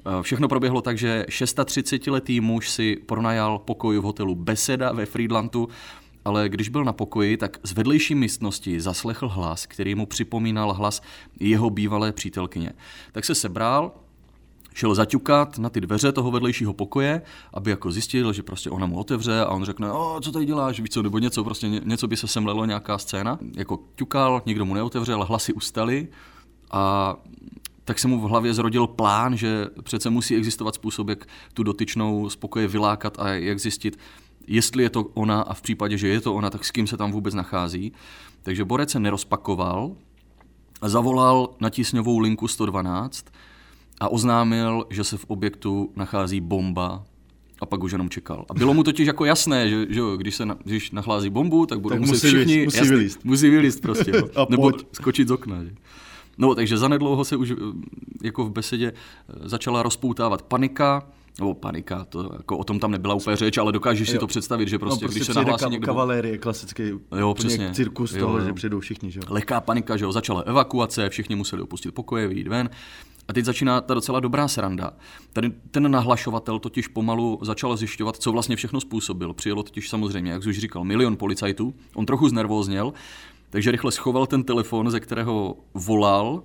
Eh, 0.06 0.22
všechno 0.22 0.48
proběhlo 0.48 0.80
tak, 0.80 0.98
že 0.98 1.26
630-letý 1.28 2.40
muž 2.40 2.70
si 2.70 2.96
pronajal 2.96 3.58
pokoj 3.58 3.98
v 3.98 4.02
hotelu 4.02 4.34
Beseda 4.34 4.92
ve 4.92 5.06
Friedlandu, 5.06 5.68
ale 6.24 6.48
když 6.48 6.68
byl 6.68 6.84
na 6.84 6.92
pokoji, 6.92 7.36
tak 7.36 7.58
z 7.62 7.72
vedlejší 7.72 8.14
místnosti 8.14 8.80
zaslechl 8.80 9.28
hlas, 9.28 9.66
který 9.66 9.94
mu 9.94 10.06
připomínal 10.06 10.72
hlas 10.72 11.02
jeho 11.40 11.70
bývalé 11.70 12.12
přítelkyně. 12.12 12.72
Tak 13.12 13.24
se 13.24 13.34
sebral, 13.34 13.92
šel 14.78 14.94
zaťukat 14.94 15.58
na 15.58 15.70
ty 15.70 15.80
dveře 15.80 16.12
toho 16.12 16.30
vedlejšího 16.30 16.72
pokoje, 16.72 17.22
aby 17.54 17.70
jako 17.70 17.92
zjistil, 17.92 18.32
že 18.32 18.42
prostě 18.42 18.70
ona 18.70 18.86
mu 18.86 18.98
otevře 18.98 19.40
a 19.40 19.48
on 19.48 19.64
řekne, 19.64 19.92
o, 19.92 20.20
co 20.22 20.32
tady 20.32 20.46
děláš, 20.46 20.80
víš 20.80 20.90
co, 20.90 21.02
nebo 21.02 21.18
něco, 21.18 21.44
prostě 21.44 21.68
něco 21.68 22.08
by 22.08 22.16
se 22.16 22.26
semlelo, 22.26 22.64
nějaká 22.64 22.98
scéna. 22.98 23.38
Jako 23.56 23.78
ťukal, 23.94 24.42
nikdo 24.46 24.64
mu 24.64 24.74
neotevřel, 24.74 25.24
hlasy 25.24 25.52
ustaly 25.52 26.08
a 26.70 27.14
tak 27.84 27.98
se 27.98 28.08
mu 28.08 28.20
v 28.20 28.22
hlavě 28.30 28.54
zrodil 28.54 28.86
plán, 28.86 29.36
že 29.36 29.66
přece 29.82 30.10
musí 30.10 30.36
existovat 30.36 30.74
způsob, 30.74 31.08
jak 31.08 31.26
tu 31.54 31.62
dotyčnou 31.62 32.30
spokoje 32.30 32.68
vylákat 32.68 33.18
a 33.18 33.28
jak 33.28 33.60
zjistit, 33.60 33.98
jestli 34.46 34.82
je 34.82 34.90
to 34.90 35.04
ona 35.14 35.42
a 35.42 35.54
v 35.54 35.62
případě, 35.62 35.98
že 35.98 36.08
je 36.08 36.20
to 36.20 36.34
ona, 36.34 36.50
tak 36.50 36.64
s 36.64 36.70
kým 36.70 36.86
se 36.86 36.96
tam 36.96 37.12
vůbec 37.12 37.34
nachází. 37.34 37.92
Takže 38.42 38.64
Borec 38.64 38.90
se 38.90 39.00
nerozpakoval 39.00 39.96
a 40.80 40.88
zavolal 40.88 41.48
na 41.60 41.70
tísňovou 41.70 42.18
linku 42.18 42.48
112 42.48 43.26
a 44.00 44.08
oznámil, 44.08 44.84
že 44.90 45.04
se 45.04 45.16
v 45.16 45.24
objektu 45.24 45.92
nachází 45.96 46.40
bomba 46.40 47.04
a 47.60 47.66
pak 47.66 47.82
už 47.82 47.92
jenom 47.92 48.08
čekal. 48.08 48.44
A 48.50 48.54
bylo 48.54 48.74
mu 48.74 48.82
totiž 48.82 49.06
jako 49.06 49.24
jasné, 49.24 49.68
že, 49.68 49.86
že 49.88 50.00
když 50.16 50.34
se 50.34 50.46
na, 50.46 50.56
když 50.64 50.90
nachlází 50.90 51.30
bombu, 51.30 51.66
tak 51.66 51.80
budou 51.80 51.94
tak 51.94 52.00
muset 52.00 52.12
musí 52.12 52.26
všichni... 52.26 52.64
Musí 52.64 52.78
jasný, 52.78 52.90
vylíst. 52.90 53.24
Musí 53.24 53.50
vylíst 53.50 53.82
prostě. 53.82 54.12
a 54.36 54.46
nebo 54.50 54.72
skočit 54.92 55.28
z 55.28 55.30
okna. 55.30 55.64
Že? 55.64 55.70
No, 56.38 56.54
takže 56.54 56.78
zanedlouho 56.78 57.24
se 57.24 57.36
už 57.36 57.52
jako 58.22 58.44
v 58.44 58.50
besedě 58.50 58.92
začala 59.44 59.82
rozpoutávat 59.82 60.42
panika, 60.42 61.06
nebo 61.40 61.54
panika, 61.54 62.04
to 62.04 62.30
jako 62.36 62.58
o 62.58 62.64
tom 62.64 62.78
tam 62.78 62.90
nebyla 62.90 63.14
úplně 63.14 63.36
řeč, 63.36 63.58
ale 63.58 63.72
dokážeš 63.72 64.08
jo. 64.08 64.12
si 64.12 64.18
to 64.18 64.26
představit, 64.26 64.68
že 64.68 64.76
no, 64.76 64.78
prostě, 64.78 65.04
no, 65.04 65.08
prostě 65.08 65.18
když 65.18 65.26
se 65.26 65.34
nahlásí 65.34 65.64
ka- 65.64 65.70
někdo... 65.70 65.86
Kavalérie, 65.86 66.38
klasický 66.38 66.82
jo, 67.18 67.34
přesně. 67.34 67.70
cirkus 67.74 68.12
jo, 68.12 68.20
toho, 68.20 68.38
jo. 68.38 68.44
že 68.44 68.52
přijdou 68.52 68.80
všichni. 68.80 69.10
Že? 69.10 69.20
Lehká 69.28 69.60
panika, 69.60 69.96
že 69.96 70.04
jo, 70.04 70.12
začala 70.12 70.40
evakuace, 70.40 71.08
všichni 71.08 71.36
museli 71.36 71.62
opustit 71.62 71.94
pokoje, 71.94 72.28
vyjít 72.28 72.48
ven. 72.48 72.70
A 73.28 73.32
teď 73.32 73.44
začíná 73.44 73.80
ta 73.80 73.94
docela 73.94 74.20
dobrá 74.20 74.48
sranda. 74.48 74.92
Tady 75.32 75.50
ten 75.70 75.90
nahlašovatel 75.90 76.58
totiž 76.58 76.88
pomalu 76.88 77.38
začal 77.42 77.76
zjišťovat, 77.76 78.16
co 78.16 78.32
vlastně 78.32 78.56
všechno 78.56 78.80
způsobil. 78.80 79.34
Přijelo 79.34 79.62
totiž 79.62 79.88
samozřejmě, 79.88 80.32
jak 80.32 80.46
už 80.46 80.58
říkal, 80.58 80.84
milion 80.84 81.16
policajtů. 81.16 81.74
On 81.94 82.06
trochu 82.06 82.28
znervózněl, 82.28 82.92
takže 83.50 83.70
rychle 83.70 83.92
schoval 83.92 84.26
ten 84.26 84.44
telefon, 84.44 84.90
ze 84.90 85.00
kterého 85.00 85.56
volal 85.74 86.42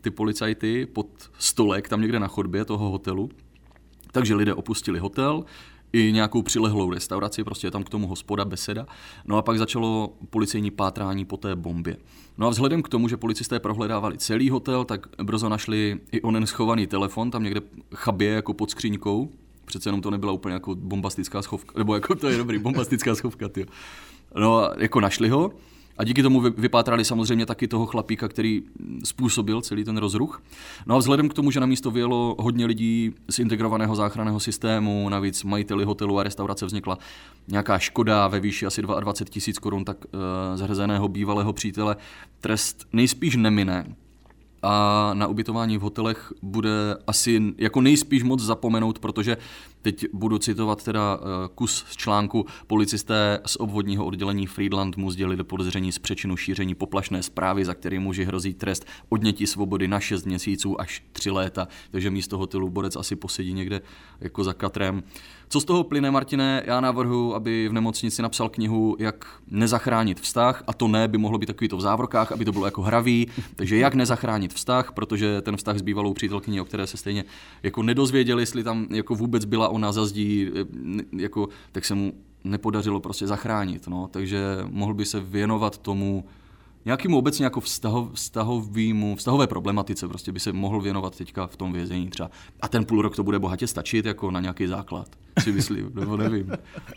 ty 0.00 0.10
policajty 0.10 0.86
pod 0.86 1.06
stolek 1.38 1.88
tam 1.88 2.00
někde 2.00 2.20
na 2.20 2.28
chodbě 2.28 2.64
toho 2.64 2.90
hotelu. 2.90 3.28
Takže 4.12 4.34
lidé 4.34 4.54
opustili 4.54 4.98
hotel, 4.98 5.44
i 5.92 6.12
nějakou 6.12 6.42
přilehlou 6.42 6.90
restauraci, 6.90 7.44
prostě 7.44 7.66
je 7.66 7.70
tam 7.70 7.84
k 7.84 7.88
tomu 7.88 8.06
hospoda, 8.06 8.44
beseda. 8.44 8.86
No 9.26 9.36
a 9.36 9.42
pak 9.42 9.58
začalo 9.58 10.12
policejní 10.30 10.70
pátrání 10.70 11.24
po 11.24 11.36
té 11.36 11.56
bombě. 11.56 11.96
No 12.38 12.46
a 12.46 12.50
vzhledem 12.50 12.82
k 12.82 12.88
tomu, 12.88 13.08
že 13.08 13.16
policisté 13.16 13.60
prohledávali 13.60 14.18
celý 14.18 14.50
hotel, 14.50 14.84
tak 14.84 15.06
brzo 15.22 15.48
našli 15.48 16.00
i 16.12 16.20
onen 16.20 16.46
schovaný 16.46 16.86
telefon, 16.86 17.30
tam 17.30 17.42
někde 17.42 17.60
chabě 17.94 18.30
jako 18.30 18.54
pod 18.54 18.70
skříňkou. 18.70 19.30
Přece 19.64 19.88
jenom 19.88 20.00
to 20.00 20.10
nebyla 20.10 20.32
úplně 20.32 20.52
jako 20.52 20.74
bombastická 20.74 21.42
schovka, 21.42 21.78
nebo 21.78 21.94
jako 21.94 22.14
to 22.14 22.28
je 22.28 22.36
dobrý, 22.36 22.58
bombastická 22.58 23.14
schovka, 23.14 23.48
ty. 23.48 23.66
No 24.34 24.56
a 24.56 24.74
jako 24.78 25.00
našli 25.00 25.28
ho, 25.28 25.52
a 25.98 26.04
díky 26.04 26.22
tomu 26.22 26.40
vypátrali 26.40 27.04
samozřejmě 27.04 27.46
taky 27.46 27.68
toho 27.68 27.86
chlapíka, 27.86 28.28
který 28.28 28.62
způsobil 29.04 29.60
celý 29.60 29.84
ten 29.84 29.96
rozruch. 29.96 30.42
No 30.86 30.94
a 30.94 30.98
vzhledem 30.98 31.28
k 31.28 31.34
tomu, 31.34 31.50
že 31.50 31.60
na 31.60 31.66
místo 31.66 31.90
vyjelo 31.90 32.36
hodně 32.38 32.66
lidí 32.66 33.14
z 33.30 33.38
integrovaného 33.38 33.96
záchranného 33.96 34.40
systému, 34.40 35.08
navíc 35.08 35.44
majiteli 35.44 35.84
hotelu 35.84 36.18
a 36.18 36.22
restaurace 36.22 36.66
vznikla 36.66 36.98
nějaká 37.48 37.78
škoda 37.78 38.28
ve 38.28 38.40
výši 38.40 38.66
asi 38.66 38.82
22 38.82 39.30
tisíc 39.30 39.58
korun, 39.58 39.84
tak 39.84 40.04
uh, 40.04 40.20
zhrzeného 40.54 41.08
bývalého 41.08 41.52
přítele 41.52 41.96
trest 42.40 42.86
nejspíš 42.92 43.36
nemine 43.36 43.96
a 44.68 45.10
na 45.14 45.26
ubytování 45.26 45.78
v 45.78 45.80
hotelech 45.80 46.32
bude 46.42 46.96
asi 47.06 47.54
jako 47.58 47.80
nejspíš 47.80 48.22
moc 48.22 48.42
zapomenout, 48.42 48.98
protože 48.98 49.36
teď 49.82 50.06
budu 50.12 50.38
citovat 50.38 50.84
teda 50.84 51.18
eh, 51.20 51.48
kus 51.54 51.84
z 51.88 51.96
článku. 51.96 52.46
Policisté 52.66 53.40
z 53.46 53.56
obvodního 53.56 54.04
oddělení 54.04 54.46
Friedland 54.46 54.96
mu 54.96 55.10
sdělili 55.10 55.44
podezření 55.44 55.92
z 55.92 55.98
přečinu 55.98 56.36
šíření 56.36 56.74
poplašné 56.74 57.22
zprávy, 57.22 57.64
za 57.64 57.74
který 57.74 57.98
muži 57.98 58.24
hrozí 58.24 58.54
trest 58.54 58.86
odnětí 59.08 59.46
svobody 59.46 59.88
na 59.88 60.00
6 60.00 60.26
měsíců 60.26 60.80
až 60.80 61.02
3 61.12 61.30
léta, 61.30 61.68
takže 61.90 62.10
místo 62.10 62.38
hotelu 62.38 62.70
Borec 62.70 62.96
asi 62.96 63.16
posedí 63.16 63.52
někde 63.52 63.80
jako 64.20 64.44
za 64.44 64.52
katrem. 64.52 65.02
Co 65.48 65.60
z 65.60 65.64
toho 65.64 65.84
plyne, 65.84 66.10
Martine? 66.10 66.62
Já 66.66 66.80
navrhu, 66.80 67.34
aby 67.34 67.68
v 67.68 67.72
nemocnici 67.72 68.22
napsal 68.22 68.48
knihu, 68.48 68.96
jak 68.98 69.26
nezachránit 69.50 70.20
vztah, 70.20 70.64
a 70.66 70.72
to 70.72 70.88
ne 70.88 71.08
by 71.08 71.18
mohlo 71.18 71.38
být 71.38 71.46
takový 71.46 71.68
to 71.68 71.76
v 71.76 71.80
závorkách, 71.80 72.32
aby 72.32 72.44
to 72.44 72.52
bylo 72.52 72.64
jako 72.64 72.82
hravý, 72.82 73.28
takže 73.56 73.76
jak 73.76 73.94
nezachránit 73.94 74.54
vztah, 74.54 74.92
protože 74.92 75.42
ten 75.42 75.56
vztah 75.56 75.78
s 75.78 75.82
bývalou 75.82 76.14
přítelkyní, 76.14 76.60
o 76.60 76.64
které 76.64 76.86
se 76.86 76.96
stejně 76.96 77.24
jako 77.62 77.82
nedozvěděli, 77.82 78.42
jestli 78.42 78.64
tam 78.64 78.86
jako 78.90 79.14
vůbec 79.14 79.44
byla 79.44 79.68
ona 79.68 79.92
zazdí, 79.92 80.48
eh, 80.48 81.04
jako, 81.22 81.48
tak 81.72 81.84
se 81.84 81.94
mu 81.94 82.12
nepodařilo 82.44 83.00
prostě 83.00 83.26
zachránit. 83.26 83.88
No. 83.88 84.08
Takže 84.10 84.40
mohl 84.70 84.94
by 84.94 85.04
se 85.04 85.20
věnovat 85.20 85.78
tomu, 85.78 86.24
nějakému 86.86 87.18
obecně 87.18 87.44
jako 87.44 87.60
vztaho, 87.60 88.10
vztahovýmu, 88.14 89.16
vztahové 89.16 89.46
problematice 89.46 90.08
prostě 90.08 90.32
by 90.32 90.40
se 90.40 90.52
mohl 90.52 90.80
věnovat 90.80 91.16
teďka 91.16 91.46
v 91.46 91.56
tom 91.56 91.72
vězení 91.72 92.10
třeba. 92.10 92.30
A 92.60 92.68
ten 92.68 92.84
půl 92.84 93.02
rok 93.02 93.16
to 93.16 93.22
bude 93.22 93.38
bohatě 93.38 93.66
stačit 93.66 94.06
jako 94.06 94.30
na 94.30 94.40
nějaký 94.40 94.66
základ, 94.66 95.08
si 95.42 95.52
myslím, 95.52 95.90
nebo 95.94 96.16
nevím. 96.16 96.52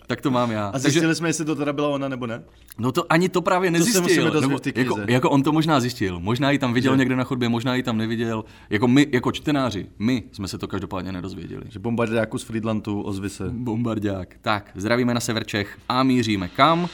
Tak 0.08 0.22
to 0.22 0.32
mám 0.32 0.52
já. 0.52 0.68
A 0.68 0.80
zjistili 0.80 1.06
Takže, 1.06 1.16
jsme, 1.16 1.30
jestli 1.30 1.46
to 1.46 1.56
teda 1.56 1.74
byla 1.74 1.90
ona 1.90 2.08
nebo 2.08 2.28
ne? 2.28 2.44
No 2.78 2.92
to 2.92 3.12
ani 3.12 3.30
to 3.30 3.42
právě 3.42 3.72
nezjistil. 3.72 4.32
To 4.32 4.42
nebo, 4.42 4.60
jako, 4.76 5.00
jako, 5.08 5.30
on 5.30 5.44
to 5.44 5.52
možná 5.52 5.80
zjistil. 5.80 6.20
Možná 6.20 6.52
ji 6.52 6.60
tam 6.60 6.74
viděl 6.74 6.94
že? 6.94 6.98
někde 6.98 7.16
na 7.16 7.24
chodbě, 7.24 7.50
možná 7.50 7.76
ji 7.76 7.84
tam 7.84 7.98
neviděl. 7.98 8.46
Jako 8.70 8.88
my, 8.88 9.08
jako 9.12 9.32
čtenáři, 9.32 9.88
my 10.00 10.24
jsme 10.32 10.48
se 10.48 10.58
to 10.58 10.68
každopádně 10.68 11.12
nedozvěděli. 11.12 11.64
Že 11.70 11.80
bombardáku 11.80 12.38
z 12.38 12.44
Friedlandu 12.44 13.02
ozvy 13.02 13.30
se. 13.30 13.50
Bombardák. 13.50 14.36
Tak, 14.42 14.72
zdravíme 14.76 15.14
na 15.14 15.20
sever 15.20 15.46
Čech 15.46 15.78
a 15.90 16.04
míříme 16.04 16.48
kam? 16.48 16.90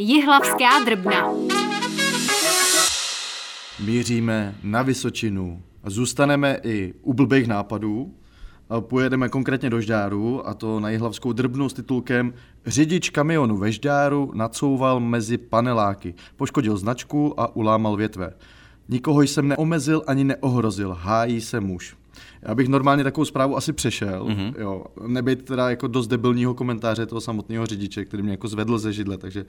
Jihlavská 0.00 0.84
drbna. 0.84 1.32
míříme 3.84 4.54
na 4.62 4.82
Vysočinu. 4.82 5.62
Zůstaneme 5.86 6.58
i 6.62 6.94
u 7.02 7.14
blbých 7.14 7.46
nápadů, 7.46 8.14
Pojedeme 8.80 9.28
konkrétně 9.28 9.70
do 9.70 9.80
Žďáru, 9.80 10.48
a 10.48 10.54
to 10.54 10.80
na 10.80 10.90
Jihlavskou 10.90 11.32
drbnu 11.32 11.68
s 11.68 11.72
titulkem 11.72 12.34
Řidič 12.66 13.10
kamionu 13.10 13.56
ve 13.56 13.72
Žďáru 13.72 14.32
nacouval 14.34 15.00
mezi 15.00 15.38
paneláky, 15.38 16.14
poškodil 16.36 16.76
značku 16.76 17.40
a 17.40 17.56
ulámal 17.56 17.96
větve. 17.96 18.32
Nikoho 18.88 19.22
jsem 19.22 19.48
neomezil 19.48 20.02
ani 20.06 20.24
neohrozil, 20.24 20.96
hájí 21.00 21.40
se 21.40 21.60
muž. 21.60 21.97
Já 22.42 22.54
bych 22.54 22.68
normálně 22.68 23.04
takovou 23.04 23.24
zprávu 23.24 23.56
asi 23.56 23.72
přešel, 23.72 24.24
mm-hmm. 24.24 24.54
jo, 24.58 24.84
nebyt 25.06 25.44
teda 25.44 25.70
jako 25.70 25.86
dost 25.86 26.06
debilního 26.06 26.54
komentáře 26.54 27.06
toho 27.06 27.20
samotného 27.20 27.66
řidiče, 27.66 28.04
který 28.04 28.22
mě 28.22 28.32
jako 28.32 28.48
zvedl 28.48 28.78
ze 28.78 28.92
židle, 28.92 29.18
takže, 29.18 29.44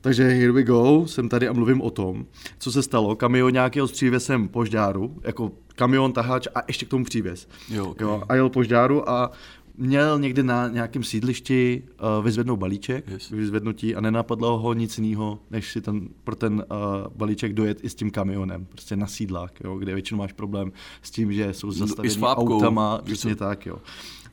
takže 0.00 0.28
here 0.28 0.52
we 0.52 0.62
go, 0.62 1.06
jsem 1.06 1.28
tady 1.28 1.48
a 1.48 1.52
mluvím 1.52 1.80
o 1.80 1.90
tom, 1.90 2.26
co 2.58 2.72
se 2.72 2.82
stalo, 2.82 3.16
kamion 3.16 3.52
nějakého 3.52 3.88
s 3.88 4.02
jsem 4.02 4.48
po 4.48 4.64
žďáru, 4.64 5.16
jako 5.22 5.52
kamion, 5.76 6.12
taháč 6.12 6.46
a 6.54 6.62
ještě 6.66 6.86
k 6.86 6.88
tomu 6.88 7.04
přívěs. 7.04 7.48
Jo, 7.68 7.86
okay. 7.86 8.06
jo, 8.06 8.22
a 8.28 8.34
jel 8.34 8.48
po 8.48 8.62
žďáru 8.62 9.10
a 9.10 9.30
měl 9.78 10.18
někdy 10.18 10.42
na 10.42 10.68
nějakém 10.68 11.04
sídlišti 11.04 11.82
uh, 12.18 12.24
vyzvednout 12.24 12.56
balíček, 12.56 13.08
yes. 13.08 13.30
vyzvednutí 13.30 13.94
a 13.94 14.00
nenapadlo 14.00 14.58
ho 14.58 14.72
nic 14.72 14.98
jiného, 14.98 15.38
než 15.50 15.72
si 15.72 15.80
ten, 15.80 16.08
pro 16.24 16.36
ten 16.36 16.54
uh, 16.54 16.76
balíček 17.16 17.52
dojet 17.52 17.84
i 17.84 17.88
s 17.88 17.94
tím 17.94 18.10
kamionem, 18.10 18.64
prostě 18.64 18.96
na 18.96 19.06
sídlák, 19.06 19.60
jo, 19.64 19.76
kde 19.76 19.94
většinou 19.94 20.18
máš 20.18 20.32
problém 20.32 20.72
s 21.02 21.10
tím, 21.10 21.32
že 21.32 21.52
jsou 21.52 21.70
zastavení 21.70 22.16
no, 22.20 22.28
autama, 22.28 23.00
přesně 23.04 23.36
tak, 23.36 23.66
jo. 23.66 23.78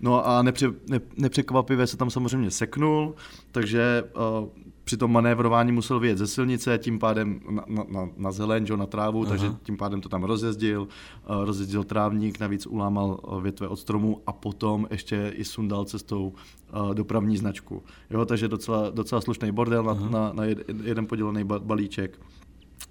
No 0.01 0.27
a 0.27 0.41
nepře, 0.41 0.67
ne, 0.89 0.99
nepřekvapivě 1.17 1.87
se 1.87 1.97
tam 1.97 2.09
samozřejmě 2.09 2.51
seknul, 2.51 3.15
takže 3.51 4.03
uh, 4.41 4.47
při 4.83 4.97
tom 4.97 5.11
manévrování 5.11 5.71
musel 5.71 5.99
vyjet 5.99 6.17
ze 6.17 6.27
silnice, 6.27 6.77
tím 6.77 6.99
pádem 6.99 7.39
na, 7.49 7.63
na, 7.89 8.09
na 8.17 8.31
zeleň, 8.31 8.67
na 8.75 8.85
trávu, 8.85 9.21
Aha. 9.21 9.29
takže 9.29 9.51
tím 9.63 9.77
pádem 9.77 10.01
to 10.01 10.09
tam 10.09 10.23
rozjezdil, 10.23 10.81
uh, 10.81 11.45
rozjezdil 11.45 11.83
trávník, 11.83 12.39
navíc 12.39 12.67
ulámal 12.67 13.19
uh, 13.23 13.41
větve 13.41 13.67
od 13.67 13.75
stromu 13.75 14.21
a 14.27 14.33
potom 14.33 14.87
ještě 14.91 15.33
i 15.35 15.45
sundal 15.45 15.85
cestou 15.85 16.33
uh, 16.73 16.93
dopravní 16.93 17.37
značku. 17.37 17.83
Jo, 18.09 18.25
takže 18.25 18.47
docela, 18.47 18.89
docela 18.89 19.21
slušný 19.21 19.51
bordel 19.51 19.83
na, 19.83 19.93
na, 19.93 20.33
na 20.33 20.43
jeden 20.83 21.07
podělený 21.07 21.43
balíček. 21.43 22.19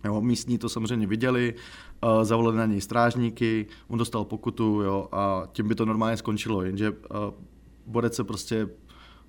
Jo, 0.04 0.20
místní 0.20 0.58
to 0.58 0.68
samozřejmě 0.68 1.06
viděli, 1.06 1.54
uh, 2.04 2.24
zavolali 2.24 2.56
na 2.56 2.66
něj 2.66 2.80
strážníky, 2.80 3.66
on 3.88 3.98
dostal 3.98 4.24
pokutu 4.24 4.80
jo, 4.84 5.08
a 5.12 5.42
tím 5.52 5.68
by 5.68 5.74
to 5.74 5.84
normálně 5.86 6.16
skončilo, 6.16 6.62
jenže 6.62 6.90
uh, 6.90 6.96
Borec 7.86 8.14
se 8.14 8.24
prostě 8.24 8.68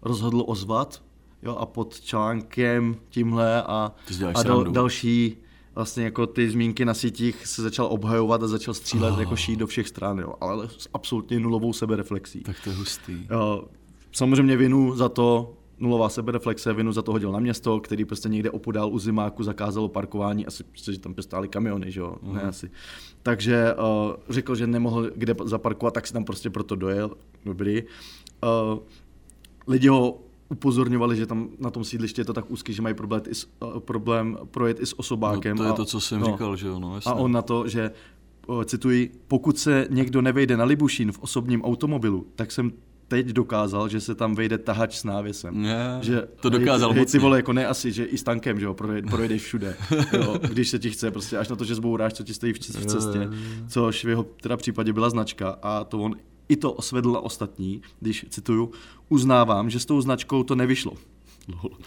rozhodl 0.02 0.44
ozvat 0.48 1.02
jo, 1.46 1.56
a 1.56 1.66
pod 1.66 2.02
článkem 2.02 2.96
tímhle 3.10 3.64
a, 3.64 3.92
a 4.34 4.44
dal, 4.44 4.64
další 4.64 5.38
vlastně 5.76 6.04
jako 6.04 6.28
ty 6.28 6.50
zmínky 6.50 6.86
na 6.86 6.94
sítích 6.94 7.48
se 7.48 7.62
začal 7.62 7.86
obhajovat 7.86 8.44
a 8.44 8.48
začal 8.48 8.74
střílet 8.74 9.12
oh. 9.12 9.20
jako 9.20 9.36
šít 9.36 9.60
do 9.60 9.68
všech 9.68 9.88
stran, 9.88 10.20
jo, 10.20 10.34
ale 10.42 10.70
s 10.70 10.90
absolutně 10.94 11.40
nulovou 11.40 11.74
sebereflexí. 11.74 12.40
Tak 12.40 12.56
to 12.64 12.70
je 12.70 12.76
hustý. 12.76 13.28
Jo, 13.32 13.66
samozřejmě 14.12 14.58
vinu 14.58 14.96
za 14.96 15.10
to 15.10 15.54
nulová 15.80 16.10
sebereflexe, 16.10 16.74
vinu 16.74 16.92
za 16.92 17.02
to 17.02 17.12
hodil 17.12 17.32
na 17.32 17.40
město, 17.40 17.80
který 17.80 18.06
prostě 18.06 18.30
někde 18.30 18.52
opodál 18.52 18.90
u 18.94 19.00
zimáku 19.00 19.44
zakázalo 19.44 19.90
parkování, 19.90 20.46
asi 20.46 20.64
protože 20.64 21.00
tam 21.00 21.16
stály 21.20 21.48
kamiony, 21.48 21.92
že 21.92 22.00
jo, 22.00 22.16
mm. 22.22 22.34
ne 22.34 22.40
mhm. 22.40 22.50
asi. 22.50 22.72
Takže 23.24 23.74
uh, 23.74 24.14
řekl, 24.30 24.56
že 24.56 24.68
nemohl 24.68 25.12
kde 25.16 25.36
zaparkovat, 25.46 25.94
tak 25.94 26.08
si 26.08 26.14
tam 26.14 26.24
prostě 26.24 26.50
proto 26.50 26.76
dojel, 26.76 27.12
dobrý. 27.46 27.84
Uh, 27.84 28.80
lidi 29.68 29.88
ho 29.88 30.20
upozorňovali, 30.50 31.16
že 31.16 31.26
tam 31.26 31.50
na 31.60 31.70
tom 31.70 31.84
sídlišti 31.84 32.22
je 32.22 32.26
to 32.26 32.34
tak 32.34 32.52
úzký, 32.52 32.74
že 32.74 32.82
mají 32.82 32.96
problém, 32.96 33.22
i 33.30 33.36
s, 33.36 33.48
uh, 33.60 33.80
problém 33.80 34.38
projet 34.52 34.80
i 34.80 34.86
s 34.86 35.00
osobákem. 35.00 35.58
No, 35.58 35.64
to 35.64 35.68
je 35.68 35.72
a, 35.72 35.74
to, 35.74 35.86
co 35.86 36.00
jsem 36.02 36.20
no, 36.20 36.26
říkal, 36.26 36.56
že 36.56 36.68
jo, 36.68 36.80
no, 36.80 36.96
jasně. 36.96 37.12
A 37.12 37.16
on 37.16 37.32
na 37.32 37.42
to, 37.42 37.68
že 37.68 37.92
uh, 38.48 38.64
cituji, 38.64 39.12
pokud 39.28 39.58
se 39.58 39.88
někdo 39.90 40.22
nevejde 40.22 40.58
na 40.58 40.64
Libušín 40.64 41.12
v 41.12 41.20
osobním 41.20 41.62
automobilu, 41.62 42.28
tak 42.36 42.52
jsem 42.52 42.72
teď 43.08 43.28
dokázal, 43.28 43.90
že 43.90 44.02
se 44.02 44.16
tam 44.16 44.36
vejde 44.36 44.58
tahač 44.58 44.98
s 44.98 45.04
návěsem. 45.04 45.66
Yeah, 45.66 46.04
že, 46.04 46.22
to 46.40 46.50
dokázal 46.50 46.90
hej, 46.90 46.98
hej, 46.98 47.06
ty 47.06 47.20
vole, 47.20 47.38
jako 47.38 47.54
ne 47.54 47.68
asi, 47.68 47.92
že 47.92 48.06
i 48.06 48.18
s 48.18 48.24
tankem, 48.24 48.60
že 48.60 48.66
jo, 48.66 48.74
projedeš 49.10 49.42
všude, 49.44 49.76
jo, 50.14 50.40
když 50.48 50.70
se 50.70 50.80
ti 50.80 50.92
chce, 50.92 51.12
prostě 51.12 51.38
až 51.38 51.50
na 51.50 51.56
to, 51.56 51.66
že 51.66 51.76
zbouráš, 51.76 52.14
co 52.14 52.24
ti 52.24 52.34
stojí 52.34 52.54
v 52.54 52.60
cestě, 52.60 53.30
což 53.68 54.06
v 54.06 54.10
jeho 54.10 54.24
teda 54.24 54.58
případě 54.58 54.94
byla 54.94 55.10
značka 55.10 55.58
a 55.62 55.84
to 55.84 56.00
on 56.00 56.16
i 56.50 56.56
to 56.56 56.74
osvedl 56.74 57.12
na 57.12 57.20
ostatní, 57.20 57.82
když 58.00 58.26
cituju, 58.30 58.72
uznávám, 59.10 59.70
že 59.70 59.80
s 59.80 59.86
tou 59.86 60.02
značkou 60.02 60.44
to 60.44 60.56
nevyšlo. 60.56 60.94
Lol. 61.48 61.72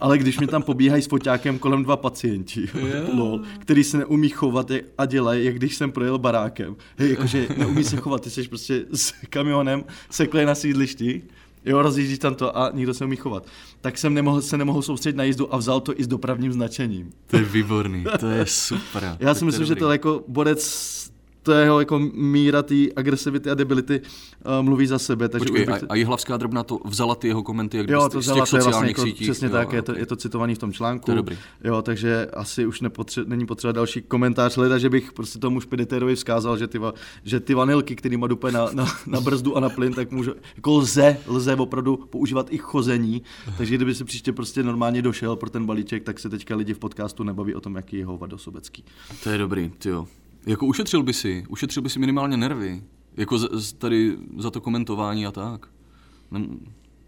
Ale 0.00 0.18
když 0.18 0.38
mi 0.38 0.46
tam 0.46 0.62
pobíhají 0.62 1.02
s 1.02 1.06
foťákem 1.06 1.58
kolem 1.58 1.84
dva 1.84 1.96
pacienti, 1.96 2.68
yeah. 2.74 3.14
lol, 3.14 3.42
který 3.58 3.84
se 3.84 3.98
neumí 3.98 4.28
chovat 4.28 4.70
a 4.98 5.06
dělají, 5.06 5.44
jak 5.44 5.56
když 5.56 5.76
jsem 5.76 5.92
projel 5.92 6.18
barákem. 6.18 6.76
Hej, 6.96 7.10
jakože 7.10 7.48
neumí 7.56 7.84
se 7.84 7.96
chovat, 7.96 8.22
ty 8.22 8.30
jsi 8.30 8.48
prostě 8.48 8.84
s 8.92 9.14
kamionem 9.30 9.84
sekle 10.10 10.46
na 10.46 10.54
sídlišti, 10.54 11.22
jo, 11.64 11.82
rozjíždíš 11.82 12.18
tam 12.18 12.34
to 12.34 12.58
a 12.58 12.70
nikdo 12.74 12.94
se 12.94 13.04
umí 13.04 13.16
chovat. 13.16 13.46
Tak 13.80 13.98
jsem 13.98 14.14
nemohl, 14.14 14.42
se 14.42 14.58
nemohl 14.58 14.82
soustředit 14.82 15.16
na 15.16 15.24
jízdu 15.24 15.54
a 15.54 15.56
vzal 15.56 15.80
to 15.80 16.00
i 16.00 16.04
s 16.04 16.06
dopravním 16.06 16.52
značením. 16.52 17.12
To 17.26 17.36
je 17.36 17.44
výborný, 17.44 18.04
to 18.20 18.26
je 18.26 18.46
super. 18.46 19.16
Já 19.20 19.34
si 19.34 19.44
myslím, 19.44 19.66
že 19.66 19.74
to 19.74 19.92
jako 19.92 20.24
bodec 20.28 21.11
to 21.42 21.52
jeho 21.52 21.80
jako 21.80 21.98
míra 22.12 22.62
té 22.62 22.74
agresivity 22.96 23.50
a 23.50 23.54
debility 23.54 24.00
uh, 24.00 24.64
mluví 24.64 24.86
za 24.86 24.98
sebe. 24.98 25.28
Takže 25.28 25.44
Počkej, 25.44 25.66
bych... 25.66 25.82
a, 25.82 25.86
a 25.88 25.94
Jihlavská 25.94 26.36
drobna 26.36 26.62
to 26.62 26.78
vzala 26.84 27.14
ty 27.14 27.28
jeho 27.28 27.42
komenty 27.42 27.76
jak 27.76 27.88
jo, 27.88 28.08
to 28.08 28.22
z 28.22 28.26
těch 28.26 28.34
vlastně 28.34 28.60
sociálních 28.60 28.74
vlastně 28.74 28.88
jako, 28.88 29.02
sítí? 29.02 29.24
Přesně 29.24 29.46
jo, 29.46 29.52
tak, 29.52 29.68
okay. 29.68 29.78
je, 29.78 29.82
to, 29.82 29.98
je 29.98 30.06
to 30.06 30.16
citovaný 30.16 30.54
v 30.54 30.58
tom 30.58 30.72
článku. 30.72 31.06
To 31.06 31.12
je 31.12 31.16
dobrý. 31.16 31.38
Jo, 31.64 31.82
takže 31.82 32.26
asi 32.26 32.66
už 32.66 32.82
nepotře- 32.82 33.26
není 33.26 33.46
potřeba 33.46 33.72
další 33.72 34.02
komentář 34.02 34.56
hledat, 34.56 34.78
že 34.78 34.90
bych 34.90 35.12
prostě 35.12 35.38
tomu 35.38 35.60
špeditérovi 35.60 36.14
vzkázal, 36.14 36.58
že 36.58 36.66
ty, 36.66 36.78
va, 36.78 36.92
že 37.24 37.40
ty 37.40 37.54
vanilky, 37.54 37.96
který 37.96 38.16
má 38.16 38.26
dupe 38.26 38.52
na, 38.52 38.68
na, 38.72 38.86
na, 39.06 39.20
brzdu 39.20 39.56
a 39.56 39.60
na 39.60 39.68
plyn, 39.68 39.92
tak 39.92 40.10
můžu, 40.10 40.34
jako 40.56 40.72
lze, 40.72 41.16
lze 41.26 41.56
opravdu 41.56 41.96
používat 41.96 42.46
i 42.50 42.58
chození. 42.58 43.22
Takže 43.56 43.74
kdyby 43.74 43.94
si 43.94 44.04
příště 44.04 44.32
prostě 44.32 44.62
normálně 44.62 45.02
došel 45.02 45.36
pro 45.36 45.50
ten 45.50 45.66
balíček, 45.66 46.02
tak 46.02 46.18
se 46.18 46.28
teďka 46.28 46.56
lidi 46.56 46.74
v 46.74 46.78
podcastu 46.78 47.24
nebaví 47.24 47.54
o 47.54 47.60
tom, 47.60 47.76
jaký 47.76 47.96
je 47.96 48.06
hovado 48.06 48.38
sobecký. 48.38 48.84
To 49.24 49.30
je 49.30 49.38
dobrý, 49.38 49.70
jo. 49.84 50.06
Jako 50.46 50.66
ušetřil 50.66 51.02
by 51.02 51.12
si, 51.12 51.44
ušetřil 51.48 51.82
by 51.82 51.88
si 51.88 51.98
minimálně 51.98 52.36
nervy. 52.36 52.82
Jako 53.16 53.38
z, 53.38 53.48
z 53.52 53.72
tady 53.72 54.16
za 54.38 54.50
to 54.50 54.60
komentování 54.60 55.26
a 55.26 55.32
tak. 55.32 55.66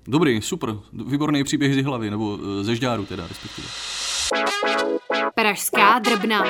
Dobrý, 0.07 0.43
super, 0.43 0.77
výborný 0.93 1.45
příběh 1.45 1.75
z 1.75 1.85
hlavy, 1.85 2.11
nebo 2.11 2.39
e, 2.61 2.65
ze 2.65 2.77
žďáru 2.77 3.07
teda, 3.07 3.29
respektive. 3.29 3.69
Pražská 5.35 5.99
drbna. 5.99 6.45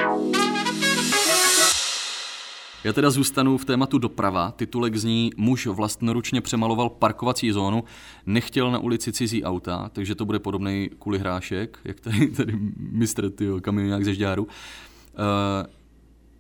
Já 2.85 2.93
teda 2.93 3.11
zůstanu 3.11 3.59
v 3.59 3.65
tématu 3.65 3.99
doprava. 3.99 4.51
Titulek 4.51 4.97
zní 4.97 5.31
Muž 5.37 5.67
vlastnoručně 5.67 6.41
přemaloval 6.41 6.89
parkovací 6.91 7.53
zónu, 7.53 7.85
nechtěl 8.27 8.71
na 8.71 8.79
ulici 8.79 9.13
cizí 9.13 9.45
auta, 9.45 9.91
takže 9.93 10.15
to 10.15 10.25
bude 10.25 10.39
podobný 10.39 10.91
hrášek, 11.19 11.79
jak 11.85 12.01
tady, 12.01 12.27
tady 12.27 12.59
mistr, 12.77 13.31
tyjo, 13.31 13.61
kamionák 13.61 14.05
ze 14.05 14.15
Žďáru. 14.15 14.43
Uh, 14.45 14.51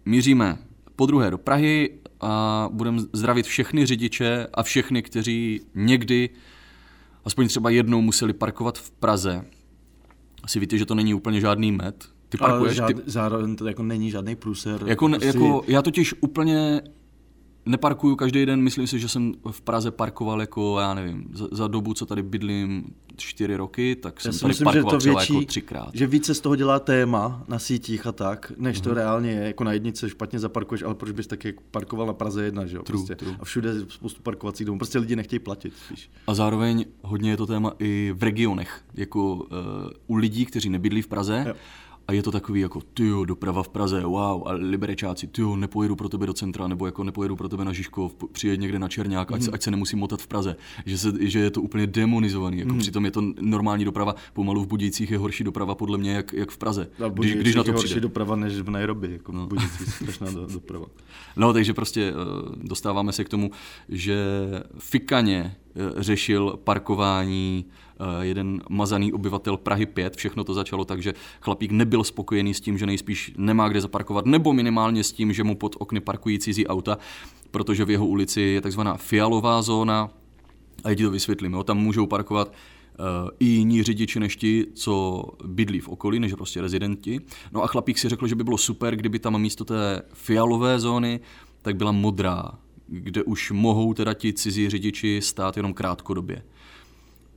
míříme 0.06 0.58
po 0.96 1.06
druhé 1.06 1.30
do 1.30 1.38
Prahy 1.38 1.90
a 2.20 2.68
budeme 2.72 3.00
zdravit 3.12 3.46
všechny 3.46 3.86
řidiče 3.86 4.46
a 4.54 4.62
všechny, 4.62 5.02
kteří 5.02 5.60
někdy, 5.74 6.30
aspoň 7.24 7.48
třeba 7.48 7.70
jednou 7.70 8.00
museli 8.00 8.32
parkovat 8.32 8.78
v 8.78 8.90
Praze. 8.90 9.44
Asi 10.42 10.60
víte, 10.60 10.78
že 10.78 10.86
to 10.86 10.94
není 10.94 11.14
úplně 11.14 11.40
žádný 11.40 11.72
met. 11.72 12.04
Ty 12.28 12.38
parkuješ, 12.38 12.76
žád, 12.76 12.86
ty... 12.86 12.94
Zároveň 13.06 13.56
to 13.56 13.66
jako 13.66 13.82
není 13.82 14.10
žádný 14.10 14.36
průser. 14.36 14.80
Jako, 14.86 15.08
prostě... 15.08 15.26
jako, 15.26 15.62
já 15.66 15.82
totiž 15.82 16.14
úplně 16.20 16.82
neparkuju 17.66 18.16
každý 18.16 18.46
den, 18.46 18.62
myslím 18.62 18.86
si, 18.86 18.98
že 18.98 19.08
jsem 19.08 19.32
v 19.50 19.60
Praze 19.60 19.90
parkoval 19.90 20.40
jako, 20.40 20.80
já 20.80 20.94
nevím, 20.94 21.24
za, 21.32 21.48
za 21.52 21.68
dobu, 21.68 21.94
co 21.94 22.06
tady 22.06 22.22
bydlím 22.22 22.84
čtyři 23.16 23.56
roky, 23.56 23.96
tak 23.96 24.20
jsem 24.20 24.38
tady 24.38 24.48
myslím, 24.48 24.64
parkoval 24.64 25.00
že 25.00 25.10
to 25.10 25.14
větší, 25.14 25.34
jako 25.34 25.46
třikrát. 25.46 25.90
Že 25.92 26.06
více 26.06 26.34
z 26.34 26.40
toho 26.40 26.56
dělá 26.56 26.78
téma 26.78 27.44
na 27.48 27.58
sítích 27.58 28.06
a 28.06 28.12
tak, 28.12 28.52
než 28.56 28.78
mm-hmm. 28.78 28.82
to 28.82 28.88
mhm. 28.88 28.98
reálně 28.98 29.30
je. 29.30 29.46
Jako 29.46 29.64
na 29.64 29.72
jednice 29.72 30.10
špatně 30.10 30.38
zaparkuješ, 30.38 30.82
ale 30.82 30.94
proč 30.94 31.12
bys 31.12 31.26
taky 31.26 31.54
parkoval 31.70 32.06
na 32.06 32.12
Praze 32.12 32.44
jedna, 32.44 32.66
že 32.66 32.76
jo? 32.76 32.82
True, 32.82 32.98
prostě. 32.98 33.14
true. 33.14 33.36
A 33.40 33.44
všude 33.44 33.68
je 33.68 33.80
spoustu 33.88 34.22
parkovacích 34.22 34.66
domů. 34.66 34.78
Prostě 34.78 34.98
lidi 34.98 35.16
nechtějí 35.16 35.40
platit. 35.40 35.72
Víš. 35.90 36.10
A 36.26 36.34
zároveň 36.34 36.84
hodně 37.02 37.30
je 37.30 37.36
to 37.36 37.46
téma 37.46 37.72
i 37.78 38.14
v 38.16 38.22
regionech, 38.22 38.84
jako 38.94 39.34
uh, 39.34 39.40
u 40.06 40.14
lidí, 40.14 40.46
kteří 40.46 40.70
nebydlí 40.70 41.02
v 41.02 41.08
Praze. 41.08 41.44
Jo 41.48 41.54
a 42.08 42.12
je 42.12 42.22
to 42.22 42.30
takový 42.30 42.60
jako, 42.60 42.80
ty 42.94 43.10
doprava 43.24 43.62
v 43.62 43.68
Praze, 43.68 44.04
wow, 44.04 44.48
a 44.48 44.52
liberečáci, 44.52 45.26
ty 45.26 45.42
nepojedu 45.56 45.96
pro 45.96 46.08
tebe 46.08 46.26
do 46.26 46.32
centra, 46.32 46.68
nebo 46.68 46.86
jako 46.86 47.04
nepojedu 47.04 47.36
pro 47.36 47.48
tebe 47.48 47.64
na 47.64 47.72
Žižkov, 47.72 48.14
přijeď 48.32 48.60
někde 48.60 48.78
na 48.78 48.88
Černák, 48.88 49.30
mm. 49.30 49.34
ať, 49.34 49.42
mhm. 49.42 49.50
ať 49.54 49.62
se 49.62 49.70
nemusím 49.70 49.98
motat 49.98 50.22
v 50.22 50.26
Praze. 50.26 50.56
Že, 50.86 50.98
se, 50.98 51.12
že 51.20 51.38
je 51.38 51.50
to 51.50 51.62
úplně 51.62 51.86
demonizovaný, 51.86 52.58
jako 52.58 52.72
mm. 52.72 52.78
přitom 52.78 53.04
je 53.04 53.10
to 53.10 53.22
normální 53.40 53.84
doprava, 53.84 54.14
pomalu 54.32 54.62
v 54.62 54.66
Budících 54.66 55.10
je 55.10 55.18
horší 55.18 55.44
doprava 55.44 55.74
podle 55.74 55.98
mě, 55.98 56.12
jak, 56.12 56.32
jak 56.32 56.50
v 56.50 56.58
Praze. 56.58 56.88
A 57.04 57.08
když, 57.08 57.34
když 57.34 57.54
na 57.54 57.62
to 57.62 57.70
je 57.70 57.74
horší 57.74 58.00
doprava 58.00 58.36
než 58.36 58.60
v 58.60 58.70
Nairobi, 58.70 59.12
jako 59.12 59.32
no. 59.32 59.48
v 59.48 59.90
strašná 59.90 60.26
doprava. 60.52 60.86
No, 61.36 61.52
takže 61.52 61.74
prostě 61.74 62.12
uh, 62.12 62.18
dostáváme 62.62 63.12
se 63.12 63.24
k 63.24 63.28
tomu, 63.28 63.50
že 63.88 64.24
fikaně 64.78 65.56
eh, 65.76 66.02
řešil 66.02 66.58
parkování 66.64 67.64
eh, 67.68 67.83
jeden 68.20 68.62
mazaný 68.70 69.12
obyvatel 69.12 69.56
Prahy 69.56 69.86
5. 69.86 70.16
Všechno 70.16 70.44
to 70.44 70.54
začalo 70.54 70.84
tak, 70.84 71.02
že 71.02 71.14
chlapík 71.40 71.70
nebyl 71.70 72.04
spokojený 72.04 72.54
s 72.54 72.60
tím, 72.60 72.78
že 72.78 72.86
nejspíš 72.86 73.32
nemá 73.36 73.68
kde 73.68 73.80
zaparkovat, 73.80 74.26
nebo 74.26 74.52
minimálně 74.52 75.04
s 75.04 75.12
tím, 75.12 75.32
že 75.32 75.44
mu 75.44 75.54
pod 75.54 75.76
okny 75.78 76.00
parkují 76.00 76.38
cizí 76.38 76.66
auta, 76.66 76.98
protože 77.50 77.84
v 77.84 77.90
jeho 77.90 78.06
ulici 78.06 78.40
je 78.40 78.60
takzvaná 78.60 78.96
fialová 78.96 79.62
zóna. 79.62 80.10
A 80.84 80.88
já 80.88 80.94
ti 80.94 81.02
to 81.02 81.10
vysvětlím, 81.10 81.52
jo? 81.52 81.64
tam 81.64 81.78
můžou 81.78 82.06
parkovat 82.06 82.48
uh, 82.48 83.30
i 83.40 83.44
jiní 83.44 83.82
řidiči 83.82 84.20
než 84.20 84.36
ti, 84.36 84.66
co 84.74 85.24
bydlí 85.44 85.80
v 85.80 85.88
okolí, 85.88 86.20
než 86.20 86.34
prostě 86.34 86.60
rezidenti. 86.60 87.20
No 87.52 87.62
a 87.62 87.66
chlapík 87.66 87.98
si 87.98 88.08
řekl, 88.08 88.26
že 88.26 88.34
by 88.34 88.44
bylo 88.44 88.58
super, 88.58 88.96
kdyby 88.96 89.18
tam 89.18 89.40
místo 89.40 89.64
té 89.64 90.02
fialové 90.12 90.80
zóny 90.80 91.20
tak 91.62 91.76
byla 91.76 91.92
modrá, 91.92 92.58
kde 92.86 93.22
už 93.22 93.50
mohou 93.50 93.94
teda 93.94 94.14
ti 94.14 94.32
cizí 94.32 94.70
řidiči 94.70 95.20
stát 95.22 95.56
jenom 95.56 95.74
krátkodobě. 95.74 96.42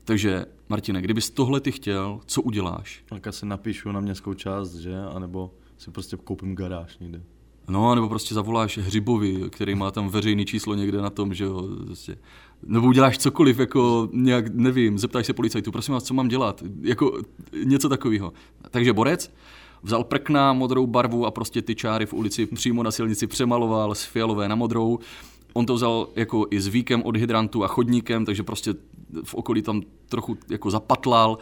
Takže, 0.07 0.45
Martine, 0.69 1.01
kdybys 1.01 1.29
tohle 1.29 1.59
ty 1.59 1.71
chtěl, 1.71 2.19
co 2.25 2.41
uděláš? 2.41 3.03
Tak 3.09 3.27
asi 3.27 3.45
napíšu 3.45 3.91
na 3.91 3.99
městskou 3.99 4.33
část, 4.33 4.75
že? 4.75 4.95
A 5.15 5.19
nebo 5.19 5.53
si 5.77 5.91
prostě 5.91 6.17
koupím 6.23 6.55
garáž 6.55 6.97
někde. 6.97 7.21
No, 7.67 7.95
nebo 7.95 8.09
prostě 8.09 8.35
zavoláš 8.35 8.77
Hřibovi, 8.77 9.49
který 9.49 9.75
má 9.75 9.91
tam 9.91 10.09
veřejný 10.09 10.45
číslo 10.45 10.75
někde 10.75 11.01
na 11.01 11.09
tom, 11.09 11.33
že 11.33 11.43
jo, 11.43 11.69
prostě. 11.85 12.17
Nebo 12.63 12.87
uděláš 12.87 13.17
cokoliv, 13.17 13.59
jako 13.59 14.09
nějak, 14.13 14.47
nevím, 14.53 14.97
zeptáš 14.97 15.25
se 15.25 15.33
policajtu, 15.33 15.71
prosím 15.71 15.93
vás, 15.93 16.03
co 16.03 16.13
mám 16.13 16.27
dělat, 16.27 16.63
jako 16.81 17.21
něco 17.63 17.89
takového. 17.89 18.33
Takže 18.71 18.93
Borec 18.93 19.33
vzal 19.83 20.03
prkna, 20.03 20.53
modrou 20.53 20.87
barvu 20.87 21.25
a 21.25 21.31
prostě 21.31 21.61
ty 21.61 21.75
čáry 21.75 22.05
v 22.05 22.13
ulici 22.13 22.45
přímo 22.45 22.83
na 22.83 22.91
silnici 22.91 23.27
přemaloval 23.27 23.95
z 23.95 24.03
fialové 24.03 24.47
na 24.47 24.55
modrou. 24.55 24.99
On 25.53 25.65
to 25.65 25.73
vzal 25.73 26.07
jako 26.15 26.45
i 26.51 26.61
s 26.61 26.67
víkem 26.67 27.03
od 27.03 27.17
hydrantu 27.17 27.63
a 27.63 27.67
chodníkem, 27.67 28.25
takže 28.25 28.43
prostě 28.43 28.73
v 29.23 29.35
okolí 29.35 29.61
tam 29.61 29.81
trochu 30.09 30.37
jako 30.49 30.71
zapatlal. 30.71 31.37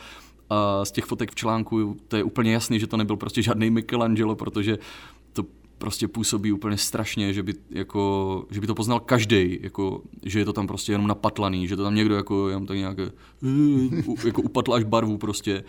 A 0.49 0.85
z 0.85 0.91
těch 0.91 1.05
fotek 1.05 1.31
v 1.31 1.35
článku 1.35 1.97
to 2.07 2.17
je 2.17 2.23
úplně 2.23 2.53
jasný, 2.53 2.79
že 2.79 2.87
to 2.87 2.97
nebyl 2.97 3.17
prostě 3.17 3.41
žádný 3.41 3.69
Michelangelo, 3.69 4.35
protože 4.35 4.77
to 5.33 5.45
prostě 5.77 6.07
působí 6.07 6.51
úplně 6.51 6.77
strašně, 6.77 7.33
že 7.33 7.43
by, 7.43 7.53
jako, 7.69 8.45
že 8.51 8.61
by 8.61 8.67
to 8.67 8.75
poznal 8.75 8.99
každý, 8.99 9.59
jako, 9.61 10.01
že 10.23 10.39
je 10.39 10.45
to 10.45 10.53
tam 10.53 10.67
prostě 10.67 10.91
jenom 10.91 11.07
napatlaný, 11.07 11.67
že 11.67 11.75
to 11.75 11.83
tam 11.83 11.95
někdo 11.95 12.15
jako, 12.15 12.49
jenom 12.49 12.65
tak 12.65 12.77
nějak, 12.77 12.97
jako 14.25 14.41
upatl 14.41 14.73
až 14.73 14.83
barvu 14.83 15.17
prostě 15.17 15.63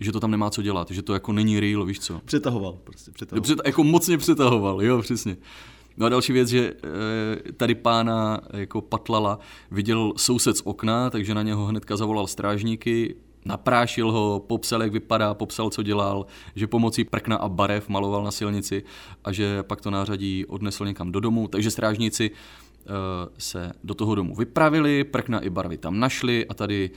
že 0.00 0.12
to 0.12 0.20
tam 0.20 0.30
nemá 0.30 0.50
co 0.50 0.62
dělat, 0.62 0.90
že 0.90 1.02
to 1.02 1.14
jako 1.14 1.32
není 1.32 1.60
real, 1.60 1.84
víš 1.84 2.00
co. 2.00 2.20
Přetahoval, 2.24 2.78
prostě 2.84 3.10
přetahoval. 3.10 3.56
Jako 3.66 3.84
mocně 3.84 4.18
přetahoval, 4.18 4.82
jo, 4.82 5.02
přesně. 5.02 5.36
No 5.96 6.06
a 6.06 6.08
další 6.08 6.32
věc, 6.32 6.48
že 6.48 6.60
e, 6.60 7.52
tady 7.52 7.74
pána 7.74 8.40
jako 8.52 8.80
patlala 8.80 9.38
viděl 9.70 10.12
soused 10.16 10.56
z 10.56 10.62
okna, 10.64 11.10
takže 11.10 11.34
na 11.34 11.42
něho 11.42 11.66
hnedka 11.66 11.96
zavolal 11.96 12.26
strážníky, 12.26 13.14
naprášil 13.44 14.12
ho, 14.12 14.44
popsal, 14.46 14.82
jak 14.82 14.92
vypadá, 14.92 15.34
popsal, 15.34 15.70
co 15.70 15.82
dělal, 15.82 16.26
že 16.56 16.66
pomocí 16.66 17.04
prkna 17.04 17.36
a 17.36 17.48
barev 17.48 17.88
maloval 17.88 18.24
na 18.24 18.30
silnici 18.30 18.82
a 19.24 19.32
že 19.32 19.62
pak 19.62 19.80
to 19.80 19.90
nářadí 19.90 20.46
odnesl 20.46 20.86
někam 20.86 21.12
do 21.12 21.20
domu, 21.20 21.48
takže 21.48 21.70
strážníci 21.70 22.30
e, 22.30 22.90
se 23.38 23.72
do 23.84 23.94
toho 23.94 24.14
domu 24.14 24.34
vypravili, 24.34 25.04
prkna 25.04 25.40
i 25.40 25.50
barvy 25.50 25.78
tam 25.78 26.00
našli 26.00 26.46
a 26.46 26.54
tady 26.54 26.90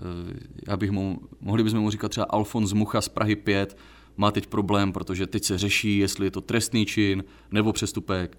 Eh, 0.00 0.34
já 0.68 0.76
bych 0.76 0.90
mu, 0.90 1.20
mohli 1.40 1.64
bychom 1.64 1.80
mu 1.80 1.90
říkat 1.90 2.08
třeba 2.08 2.26
Alfons 2.30 2.72
Mucha 2.72 3.00
z 3.00 3.08
Prahy 3.08 3.36
5, 3.36 3.76
má 4.20 4.30
teď 4.30 4.46
problém, 4.46 4.92
protože 4.92 5.26
teď 5.26 5.44
se 5.44 5.58
řeší, 5.58 5.98
jestli 5.98 6.26
je 6.26 6.30
to 6.30 6.40
trestný 6.40 6.86
čin 6.86 7.24
nebo 7.50 7.72
přestupek. 7.72 8.38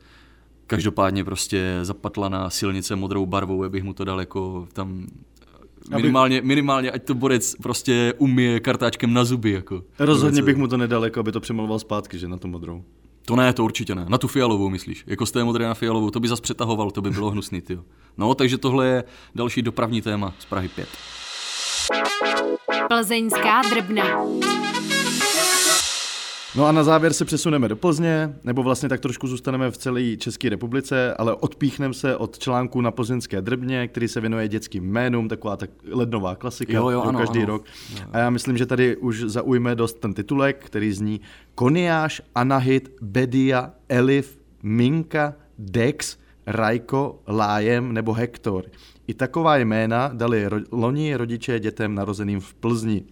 Každopádně 0.67 1.23
prostě 1.23 1.79
zapatla 1.81 2.29
na 2.29 2.49
silnice 2.49 2.95
modrou 2.95 3.25
barvou, 3.25 3.69
bych 3.69 3.83
mu 3.83 3.93
to 3.93 4.03
dal 4.03 4.19
jako 4.19 4.67
tam 4.73 5.07
minimálně, 5.95 6.41
minimálně, 6.41 6.91
ať 6.91 7.03
to 7.03 7.13
borec 7.13 7.55
prostě 7.55 8.13
umije 8.17 8.59
kartáčkem 8.59 9.13
na 9.13 9.25
zuby. 9.25 9.51
Jako. 9.51 9.83
Rozhodně 9.99 10.41
bych 10.41 10.57
mu 10.57 10.67
to 10.67 10.77
nedal, 10.77 11.03
jako 11.03 11.19
aby 11.19 11.31
to 11.31 11.39
přemaloval 11.39 11.79
zpátky, 11.79 12.19
že 12.19 12.27
na 12.27 12.37
tu 12.37 12.47
modrou. 12.47 12.83
To 13.25 13.35
ne, 13.35 13.53
to 13.53 13.63
určitě 13.63 13.95
ne. 13.95 14.05
Na 14.09 14.17
tu 14.17 14.27
fialovou 14.27 14.69
myslíš? 14.69 15.03
Jako 15.07 15.25
z 15.25 15.31
té 15.31 15.43
modré 15.43 15.65
na 15.65 15.73
fialovou, 15.73 16.09
to 16.09 16.19
by 16.19 16.27
zas 16.27 16.41
přetahoval, 16.41 16.91
to 16.91 17.01
by 17.01 17.09
bylo 17.09 17.29
hnusný, 17.29 17.61
ty. 17.61 17.79
No, 18.17 18.35
takže 18.35 18.57
tohle 18.57 18.87
je 18.87 19.03
další 19.35 19.61
dopravní 19.61 20.01
téma 20.01 20.33
z 20.39 20.45
Prahy 20.45 20.67
5. 20.67 20.87
Plzeňská 22.87 23.61
drbna. 23.69 24.40
No 26.55 26.65
a 26.65 26.71
na 26.71 26.83
závěr 26.83 27.13
se 27.13 27.25
přesuneme 27.25 27.67
do 27.67 27.75
Plzně, 27.75 28.35
nebo 28.43 28.63
vlastně 28.63 28.89
tak 28.89 28.99
trošku 28.99 29.27
zůstaneme 29.27 29.71
v 29.71 29.77
celé 29.77 30.17
České 30.17 30.49
republice, 30.49 31.13
ale 31.13 31.35
odpíchneme 31.35 31.93
se 31.93 32.17
od 32.17 32.39
článku 32.39 32.81
na 32.81 32.91
plzeňské 32.91 33.41
drbně, 33.41 33.87
který 33.87 34.07
se 34.07 34.21
věnuje 34.21 34.47
dětským 34.47 34.83
jménům, 34.83 35.29
taková 35.29 35.57
tak 35.57 35.69
lednová 35.91 36.35
klasika 36.35 36.73
jo, 36.73 36.89
jo, 36.89 37.01
ano, 37.01 37.19
každý 37.19 37.39
ano. 37.39 37.47
rok. 37.47 37.65
A 38.11 38.17
já 38.17 38.29
myslím, 38.29 38.57
že 38.57 38.65
tady 38.65 38.97
už 38.97 39.23
zaujme 39.23 39.75
dost 39.75 39.99
ten 39.99 40.13
titulek, 40.13 40.65
který 40.65 40.91
zní 40.93 41.21
Koniáš, 41.55 42.21
Anahit, 42.35 42.91
Bedia, 43.01 43.71
Elif, 43.89 44.39
Minka, 44.63 45.33
Dex, 45.57 46.17
Rajko, 46.47 47.19
Lájem 47.27 47.93
nebo 47.93 48.13
Hektor. 48.13 48.65
I 49.07 49.13
taková 49.13 49.57
jména 49.57 50.11
dali 50.13 50.47
ro- 50.47 50.65
loni 50.71 51.15
rodiče 51.15 51.59
dětem 51.59 51.95
narozeným 51.95 52.39
v 52.39 52.53
Plzni. 52.53 53.03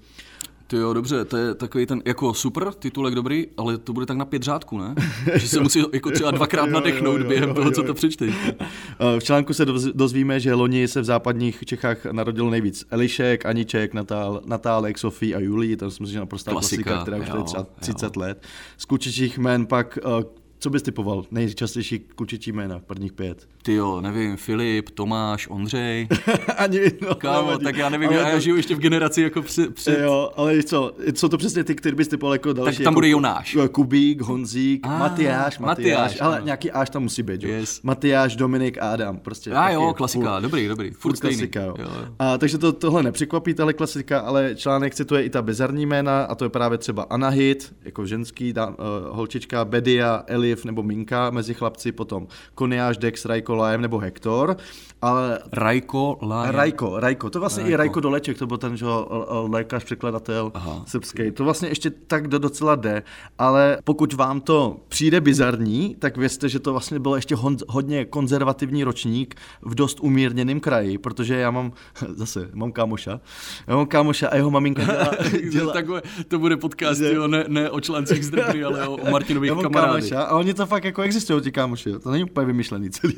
Ty 0.70 0.78
jo, 0.78 0.94
dobře, 0.94 1.26
to 1.26 1.38
je 1.38 1.56
takový 1.56 1.86
ten 1.86 2.02
jako 2.06 2.34
super 2.34 2.74
titulek 2.74 3.16
dobrý, 3.16 3.48
ale 3.58 3.78
to 3.78 3.94
bude 3.94 4.06
tak 4.06 4.18
na 4.18 4.26
pět 4.26 4.44
řádků, 4.44 4.78
ne? 4.78 4.96
že 5.36 5.48
se 5.48 5.60
musí 5.60 5.84
jako 5.94 6.12
třeba 6.12 6.32
dvakrát 6.32 6.66
nadechnout 6.70 7.22
během 7.22 7.54
toho, 7.54 7.72
co 7.72 7.84
to 7.84 7.94
přečteš. 7.94 8.34
V 9.20 9.24
článku 9.24 9.54
se 9.54 9.66
dozvíme, 9.94 10.40
že 10.40 10.54
loni 10.54 10.88
se 10.88 11.02
v 11.02 11.04
západních 11.04 11.64
Čechách 11.66 12.06
narodil 12.06 12.50
nejvíc 12.50 12.86
Elišek, 12.90 13.46
Aniček, 13.46 13.94
Natál, 13.94 14.42
Natálek, 14.46 14.98
Sofie 14.98 15.36
a 15.36 15.40
Julii, 15.40 15.78
to 15.78 15.92
si 15.92 16.04
myslím, 16.04 16.14
že 16.14 16.20
naprostá 16.20 16.52
klasika, 16.52 16.84
klasika 16.84 17.02
která 17.02 17.18
už 17.18 17.40
je 17.40 17.44
třeba 17.44 17.66
30 17.80 18.06
jo. 18.06 18.22
let. 18.22 18.44
Z 18.78 18.86
kučičích 18.86 19.38
jmén 19.38 19.66
pak 19.66 19.98
eh, 19.98 20.26
co 20.60 20.70
bys 20.70 20.82
typoval? 20.82 21.24
Nejčastější 21.32 22.00
klučičí 22.00 22.52
jména, 22.52 22.80
prvních 22.80 23.14
pět. 23.14 23.48
Ty 23.64 23.74
jo, 23.74 24.02
nevím, 24.02 24.38
Filip, 24.38 24.90
Tomáš, 24.90 25.48
Ondřej. 25.48 26.08
Ani, 26.58 26.80
no, 27.02 27.16
Kámo, 27.16 27.58
tak 27.58 27.76
já 27.76 27.90
nevím, 27.90 28.12
já, 28.12 28.24
to... 28.24 28.30
já 28.30 28.40
žiju 28.40 28.56
ještě 28.56 28.76
v 28.76 28.80
generaci 28.80 29.22
jako 29.22 29.42
před... 29.42 29.76
před... 29.76 30.00
Jo, 30.00 30.32
ale 30.36 30.64
co, 30.64 30.92
co 31.14 31.30
to 31.30 31.38
přesně 31.38 31.64
ty, 31.64 31.76
který 31.76 31.96
bys 31.96 32.08
typoval 32.08 32.34
jako 32.34 32.54
další? 32.54 32.78
Tak 32.78 32.84
tam 32.84 32.92
jako, 32.92 32.94
bude 32.94 33.10
Jonáš. 33.10 33.58
Kubík, 33.72 34.22
Honzík, 34.22 34.88
ah, 34.88 34.90
Matyáš, 34.90 35.60
Matyáš, 35.60 35.60
Matyáš, 35.60 36.22
ale 36.22 36.36
ano. 36.36 36.46
nějaký 36.46 36.72
Áš 36.72 36.90
tam 36.90 37.04
musí 37.04 37.24
být, 37.24 37.44
jo. 37.44 37.50
Yes. 37.50 37.82
Matyáš, 37.82 38.36
Dominik, 38.36 38.78
Adam, 38.82 39.18
prostě. 39.18 39.52
A 39.52 39.70
jo, 39.70 39.94
klasika, 39.94 40.36
furt, 40.36 40.42
dobrý, 40.42 40.68
dobrý, 40.68 40.92
furt, 40.92 41.02
furt 41.02 41.20
klasika, 41.20 41.62
jo. 41.62 41.76
jo. 41.80 41.88
A, 42.20 42.38
takže 42.38 42.58
to, 42.58 42.72
tohle 42.72 43.04
nepřekvapí, 43.04 43.54
tahle 43.54 43.74
klasika, 43.74 44.20
ale 44.20 44.56
článek 44.56 44.96
cituje 44.96 45.24
i 45.24 45.30
ta 45.30 45.42
bizarní 45.42 45.86
jména, 45.86 46.24
a 46.24 46.36
to 46.36 46.46
je 46.46 46.50
právě 46.50 46.78
třeba 46.78 47.04
Anahit, 47.04 47.76
jako 47.84 48.06
ženský, 48.06 48.54
da, 48.54 48.68
uh, 48.68 48.76
holčička, 49.10 49.66
Bedia, 49.66 50.24
Elif 50.50 50.66
nebo 50.66 50.84
Minka, 50.84 51.30
mezi 51.30 51.54
chlapci 51.54 51.92
potom 51.92 52.28
Koniáš, 52.56 52.98
Dex, 52.98 53.26
Rajko, 53.26 53.56
Lajem 53.56 53.82
nebo 53.82 53.98
Hektor. 53.98 54.58
Ale... 55.02 55.40
Rajko, 55.52 56.18
Lajem. 56.22 56.56
Rajko, 56.56 57.00
Rajko, 57.00 57.30
to 57.30 57.40
vlastně 57.40 57.64
Rajko. 57.64 57.74
i 57.74 57.76
Rajko 57.76 58.00
Doleček, 58.00 58.38
to 58.38 58.48
byl 58.48 58.58
ten 58.58 58.78
že, 58.78 58.86
lékař, 59.48 59.84
překladatel 59.84 60.52
Aha. 60.54 60.84
srbský. 60.88 61.32
To 61.32 61.44
vlastně 61.44 61.70
ještě 61.70 61.90
tak 61.90 62.28
do 62.28 62.40
docela 62.40 62.76
jde, 62.76 63.04
ale 63.38 63.78
pokud 63.84 64.14
vám 64.14 64.42
to 64.42 64.78
přijde 64.88 65.22
bizarní, 65.22 65.96
tak 66.00 66.18
vězte, 66.18 66.50
že 66.50 66.60
to 66.60 66.72
vlastně 66.72 67.00
bylo 67.00 67.16
ještě 67.16 67.36
hon, 67.36 67.58
hodně 67.68 68.06
konzervativní 68.06 68.84
ročník 68.84 69.36
v 69.62 69.76
dost 69.76 70.00
umírněném 70.02 70.60
kraji, 70.60 70.98
protože 70.98 71.36
já 71.36 71.52
mám, 71.52 71.72
zase, 72.16 72.50
mám 72.54 72.72
kámoša, 72.72 73.20
já 73.68 73.76
mám 73.76 73.86
kámoša 73.86 74.28
a 74.28 74.36
jeho 74.36 74.52
maminka 74.52 74.84
dělá... 74.84 75.12
dělá... 75.52 75.74
Takové, 75.74 76.02
to 76.28 76.40
bude 76.40 76.58
podcast, 76.58 77.02
jo, 77.02 77.28
ne, 77.28 77.46
ne 77.48 77.70
o 77.70 77.80
článcích 77.80 78.26
z 78.26 78.30
Drbry, 78.30 78.64
ale 78.70 78.88
o, 78.88 78.96
o 78.96 79.12
Martinových 79.12 79.52
kamarádech. 79.62 80.14
a 80.14 80.36
oni 80.36 80.54
to 80.54 80.66
fakt 80.66 80.84
jako 80.84 81.02
existují 81.02 81.42
ti 81.42 81.52
kámoši, 81.52 82.00
to 82.04 82.12
není 82.12 82.24
úplně 82.24 82.48
vymyšlený 82.48 82.90
celý. 82.90 83.16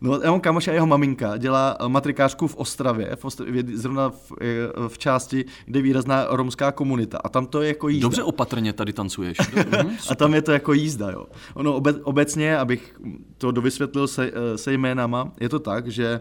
No, 0.00 0.20
já 0.20 0.30
mám 0.30 0.40
kámoše 0.40 0.70
a 0.70 0.74
jeho 0.74 0.86
maminka 0.92 1.36
dělá 1.36 1.78
matrikářku 1.88 2.46
v 2.46 2.56
Ostravě, 2.56 3.16
v 3.16 3.24
Ostravě 3.24 3.64
zrovna 3.74 4.10
v, 4.10 4.32
v, 4.88 4.98
části, 4.98 5.44
kde 5.64 5.78
je 5.78 5.82
výrazná 5.82 6.26
romská 6.30 6.72
komunita. 6.72 7.18
A 7.24 7.28
tam 7.28 7.46
to 7.46 7.62
je 7.62 7.68
jako 7.68 7.88
jízda. 7.88 8.02
Dobře 8.02 8.22
opatrně 8.22 8.72
tady 8.72 8.92
tancuješ. 8.92 9.38
Mhm, 9.72 9.96
a 10.10 10.14
tam 10.14 10.34
je 10.34 10.42
to 10.42 10.52
jako 10.52 10.72
jízda, 10.72 11.10
jo. 11.10 11.26
Ono 11.54 11.74
obe, 11.74 11.92
obecně, 12.02 12.58
abych 12.58 13.00
to 13.38 13.50
dovysvětlil 13.50 14.08
se, 14.08 14.32
se 14.56 14.72
jménama, 14.72 15.32
je 15.40 15.48
to 15.48 15.58
tak, 15.58 15.88
že 15.88 16.20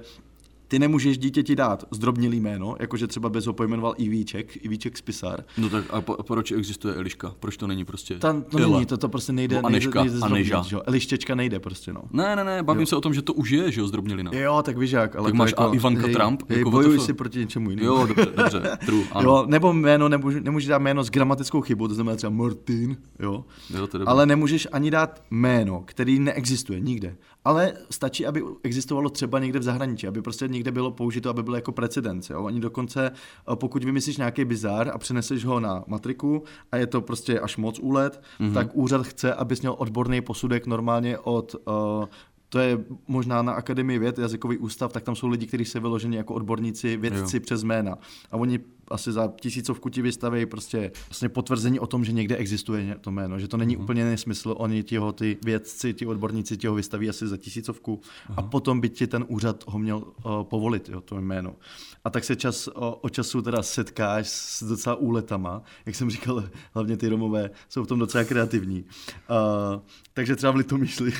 ty 0.71 0.79
nemůžeš 0.79 1.17
dítěti 1.17 1.55
dát 1.55 1.85
zdrobnilý 1.91 2.39
jméno, 2.39 2.75
jakože 2.79 3.07
třeba 3.07 3.29
bez 3.29 3.45
ho 3.45 3.53
pojmenoval 3.53 3.93
Ivíček, 3.97 4.65
Ivíček 4.65 4.97
Spisar. 4.97 5.43
No 5.57 5.69
tak 5.69 5.85
a, 5.89 6.01
po, 6.01 6.23
proč 6.23 6.51
existuje 6.51 6.95
Eliška? 6.95 7.33
Proč 7.39 7.57
to 7.57 7.67
není 7.67 7.85
prostě 7.85 8.15
Tam, 8.15 8.41
to 8.41 8.57
Ela. 8.57 8.69
není, 8.69 8.85
to, 8.85 8.97
to 8.97 9.09
prostě 9.09 9.33
nejde, 9.33 9.55
no, 9.55 9.65
Aneška, 9.65 10.03
nejde, 10.03 10.19
nejde 10.29 10.45
zdrobnit, 10.47 10.69
že? 10.69 10.77
Elištěčka 10.85 11.35
nejde 11.35 11.59
prostě, 11.59 11.93
no. 11.93 12.01
Ne, 12.11 12.35
ne, 12.35 12.43
ne, 12.43 12.63
bavím 12.63 12.79
jo. 12.79 12.85
se 12.85 12.95
o 12.95 13.01
tom, 13.01 13.13
že 13.13 13.21
to 13.21 13.33
už 13.33 13.49
je, 13.49 13.71
že 13.71 13.81
jo, 13.81 13.87
zdrobnilina. 13.87 14.31
Jo, 14.33 14.61
tak 14.65 14.77
víš 14.77 14.91
jak, 14.91 15.15
ale 15.15 15.25
tak 15.25 15.33
máš 15.33 15.49
jako, 15.49 15.63
a 15.63 15.73
Ivanka 15.75 16.05
hej, 16.05 16.13
Trump. 16.13 16.43
Hej, 16.49 16.57
jako 16.57 16.71
bojuj 16.71 16.99
si 16.99 17.13
proti 17.13 17.39
něčemu 17.39 17.69
jinému. 17.69 17.87
Jo, 17.87 18.05
dobře, 18.07 18.25
dobře, 18.35 18.77
true, 18.85 19.03
ano. 19.11 19.29
Jo, 19.29 19.45
nebo 19.47 19.73
jméno, 19.73 20.09
nemůžeš, 20.09 20.43
nemůžeš 20.43 20.67
dát 20.67 20.79
jméno 20.79 21.03
s 21.03 21.09
gramatickou 21.09 21.61
chybou, 21.61 21.87
to 21.87 21.93
znamená 21.93 22.15
třeba 22.15 22.31
Martin, 22.31 22.97
jo. 23.19 23.45
jo 23.69 23.87
to 23.87 23.99
ale 24.09 24.25
nemůžeš 24.25 24.67
ani 24.71 24.91
dát 24.91 25.23
jméno, 25.31 25.83
který 25.85 26.19
neexistuje 26.19 26.79
nikde 26.79 27.15
ale 27.45 27.73
stačí, 27.89 28.25
aby 28.25 28.43
existovalo 28.63 29.09
třeba 29.09 29.39
někde 29.39 29.59
v 29.59 29.63
zahraničí, 29.63 30.07
aby 30.07 30.21
prostě 30.21 30.47
někde 30.47 30.71
bylo 30.71 30.91
použito, 30.91 31.29
aby 31.29 31.43
bylo 31.43 31.55
jako 31.55 31.71
precedens. 31.71 32.29
Jo? 32.29 32.43
Oni 32.43 32.59
dokonce, 32.59 33.11
eh, 33.11 33.55
pokud 33.55 33.83
vymyslíš 33.83 34.17
nějaký 34.17 34.45
bizar 34.45 34.89
a 34.93 34.97
přeneseš 34.97 35.45
ho 35.45 35.59
na 35.59 35.83
matriku 35.87 36.43
a 36.71 36.77
je 36.77 36.87
to 36.87 37.01
prostě 37.01 37.39
až 37.39 37.57
moc 37.57 37.79
úlet, 37.79 38.21
mm-hmm. 38.39 38.53
tak 38.53 38.67
úřad 38.73 39.07
chce, 39.07 39.33
abys 39.33 39.61
měl 39.61 39.75
odborný 39.77 40.21
posudek 40.21 40.67
normálně 40.67 41.17
od 41.17 41.55
uh, 41.65 42.05
to 42.49 42.59
je 42.59 42.79
možná 43.07 43.41
na 43.41 43.53
Akademii 43.53 43.99
věd, 43.99 44.19
jazykový 44.19 44.57
ústav, 44.57 44.93
tak 44.93 45.03
tam 45.03 45.15
jsou 45.15 45.27
lidi, 45.27 45.47
kteří 45.47 45.65
se 45.65 45.79
vyloženi 45.79 46.17
jako 46.17 46.33
odborníci, 46.33 46.97
vědci 46.97 47.35
jo. 47.37 47.41
přes 47.45 47.63
jména. 47.63 47.97
A 48.31 48.37
oni 48.37 48.59
asi 48.93 49.11
za 49.11 49.33
tisícovku 49.41 49.89
ti 49.89 50.01
vystaví 50.01 50.45
prostě 50.45 50.91
vlastně 51.09 51.29
potvrzení 51.29 51.79
o 51.79 51.87
tom, 51.87 52.05
že 52.05 52.11
někde 52.11 52.35
existuje 52.35 52.97
to 53.01 53.11
jméno, 53.11 53.39
že 53.39 53.47
to 53.47 53.57
není 53.57 53.77
uh-huh. 53.77 53.83
úplně 53.83 54.05
nesmysl, 54.05 54.55
oni 54.57 54.83
ti 54.83 54.97
ho, 54.97 55.11
ty 55.11 55.37
vědci, 55.45 55.93
ti 55.93 56.05
odborníci 56.05 56.57
ti 56.57 56.67
ho 56.67 56.75
vystaví 56.75 57.09
asi 57.09 57.27
za 57.27 57.37
tisícovku 57.37 57.95
uh-huh. 57.95 58.33
a 58.37 58.41
potom 58.41 58.81
by 58.81 58.89
ti 58.89 59.07
ten 59.07 59.25
úřad 59.27 59.63
ho 59.67 59.79
měl 59.79 59.97
uh, 59.97 60.43
povolit, 60.43 60.89
jo, 60.89 61.01
to 61.01 61.21
jméno. 61.21 61.55
A 62.03 62.09
tak 62.09 62.23
se 62.23 62.35
čas 62.35 62.67
o, 62.67 62.95
o 62.95 63.09
času 63.09 63.41
teda 63.41 63.63
setkáš 63.63 64.29
s 64.29 64.63
docela 64.63 64.95
úletama, 64.95 65.63
jak 65.85 65.95
jsem 65.95 66.09
říkal, 66.09 66.43
hlavně 66.73 66.97
ty 66.97 67.07
Romové 67.07 67.49
jsou 67.69 67.83
v 67.83 67.87
tom 67.87 67.99
docela 67.99 68.23
kreativní. 68.23 68.85
Uh, 69.29 69.81
takže 70.13 70.35
třeba 70.35 70.51
v 70.51 70.55
Litomyšli, 70.55 71.13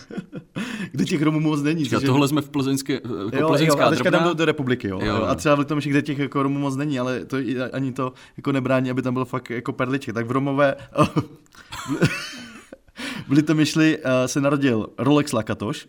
kde 0.92 1.04
těch 1.04 1.22
Romů 1.22 1.40
moc 1.40 1.62
není. 1.62 1.84
Čeká, 1.84 2.00
tohle 2.00 2.28
jsme 2.28 2.42
v 2.42 2.48
plzeňské, 2.48 2.92
jako 2.92 3.36
jo, 3.36 3.48
plzeňská 3.48 3.82
jo, 3.82 3.86
a 3.86 3.90
teďka 3.90 4.10
do, 4.10 4.34
do 4.34 4.44
republiky, 4.44 4.88
jo. 4.88 5.00
jo. 5.02 5.14
A 5.14 5.34
třeba 5.34 5.54
v 5.54 5.58
Litomyšli, 5.58 5.90
kde 5.90 6.02
těch 6.02 6.18
jako 6.18 6.42
Romů 6.42 6.58
moc 6.58 6.76
není, 6.76 6.89
ale 6.98 7.24
to 7.24 7.36
ani 7.72 7.92
to 7.92 8.12
jako 8.36 8.52
nebrání, 8.52 8.90
aby 8.90 9.02
tam 9.02 9.14
bylo 9.14 9.24
fakt 9.24 9.50
jako 9.50 9.72
perličky. 9.72 10.12
Tak 10.12 10.26
v 10.26 10.30
Romové, 10.30 10.76
v 13.28 13.32
Litomyšli 13.32 13.98
uh, 13.98 14.04
se 14.26 14.40
narodil 14.40 14.88
Rolex 14.98 15.32
Lakatoš, 15.32 15.88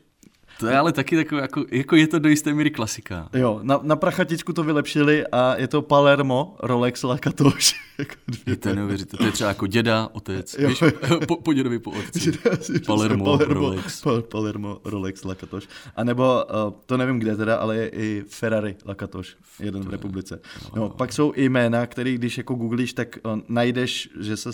to 0.61 0.67
je 0.67 0.77
ale 0.77 0.91
taky 0.91 1.15
takový, 1.15 1.41
jako, 1.41 1.65
jako 1.71 1.95
je 1.95 2.07
to 2.07 2.19
do 2.19 2.29
jisté 2.29 2.53
míry 2.53 2.69
klasika. 2.69 3.29
Jo, 3.33 3.59
na, 3.63 3.79
na 3.83 3.95
prachatičku 3.95 4.53
to 4.53 4.63
vylepšili 4.63 5.27
a 5.27 5.55
je 5.55 5.67
to 5.67 5.81
Palermo, 5.81 6.55
Rolex 6.59 7.03
Lakatoš. 7.03 7.75
Jako 7.97 8.15
je 8.45 8.55
to 8.55 8.75
neuvěřitelné. 8.75 9.17
To 9.17 9.25
je 9.25 9.31
třeba 9.31 9.47
jako 9.47 9.67
děda, 9.67 10.09
otec. 10.11 10.55
Jo, 10.59 10.69
víš, 10.69 10.83
po, 11.27 11.35
po 11.35 11.53
dědovi, 11.53 11.79
po 11.79 11.91
otci. 11.91 12.31
Palermo, 12.85 13.25
Palermo, 13.25 13.53
Rolex. 13.53 14.03
Palermo, 14.31 14.79
Rolex 14.85 15.23
Lakatoš. 15.23 15.67
A 15.95 16.03
nebo, 16.03 16.43
uh, 16.45 16.73
to 16.85 16.97
nevím 16.97 17.19
kde 17.19 17.35
teda, 17.35 17.55
ale 17.55 17.77
je 17.77 17.89
i 17.89 18.23
Ferrari 18.27 18.75
Lakatoš, 18.85 19.35
jeden 19.59 19.83
v 19.83 19.89
republice. 19.89 20.39
No, 20.75 20.89
pak 20.89 21.13
jsou 21.13 21.33
i 21.35 21.49
jména, 21.49 21.87
které 21.87 22.13
když 22.13 22.37
jako 22.37 22.53
googlíš, 22.53 22.93
tak 22.93 23.19
uh, 23.23 23.39
najdeš, 23.47 24.09
že, 24.19 24.37
se, 24.37 24.49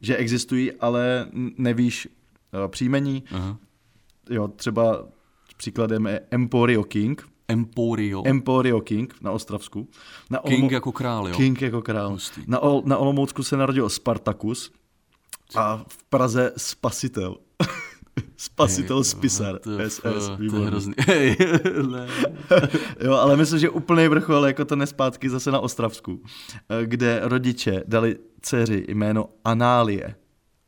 že 0.00 0.16
existují, 0.16 0.72
ale 0.72 1.28
nevíš 1.58 2.08
uh, 2.52 2.68
příjmení. 2.68 3.24
Aha. 3.32 3.58
Jo, 4.30 4.48
třeba 4.48 5.06
Příkladem 5.56 6.06
je 6.06 6.20
Emporio 6.30 6.84
King. 6.84 7.28
Emporio. 7.48 8.22
Emporio 8.26 8.80
King 8.80 9.14
na 9.20 9.30
Ostravsku. 9.30 9.88
Na 10.30 10.38
King 10.38 10.64
Olmo- 10.64 10.72
jako 10.72 10.92
král, 10.92 11.28
jo? 11.28 11.34
King 11.34 11.62
jako 11.62 11.82
král. 11.82 12.18
Na, 12.46 12.58
Ol- 12.58 12.82
na 12.84 12.96
Olomoucku 12.96 13.42
se 13.42 13.56
narodil 13.56 13.88
Spartacus 13.88 14.72
a 15.56 15.84
v 15.88 16.04
Praze 16.04 16.52
Spasitel. 16.56 17.36
Spasitel 18.36 18.96
hey, 18.96 19.04
Spisar. 19.04 19.58
SS. 19.88 20.30
To 20.50 20.56
je 20.60 20.66
hrozný. 20.66 20.94
jo, 23.04 23.12
ale 23.12 23.36
myslím, 23.36 23.58
že 23.60 23.70
úplný 23.70 24.08
vrchol 24.08 24.46
jako 24.46 24.64
to 24.64 24.76
nespátky 24.76 25.30
zase 25.30 25.50
na 25.50 25.60
Ostravsku, 25.60 26.20
eh, 26.68 26.86
kde 26.86 27.20
rodiče 27.22 27.82
dali 27.86 28.16
dceři 28.40 28.84
jméno 28.88 29.28
Análie. 29.44 30.14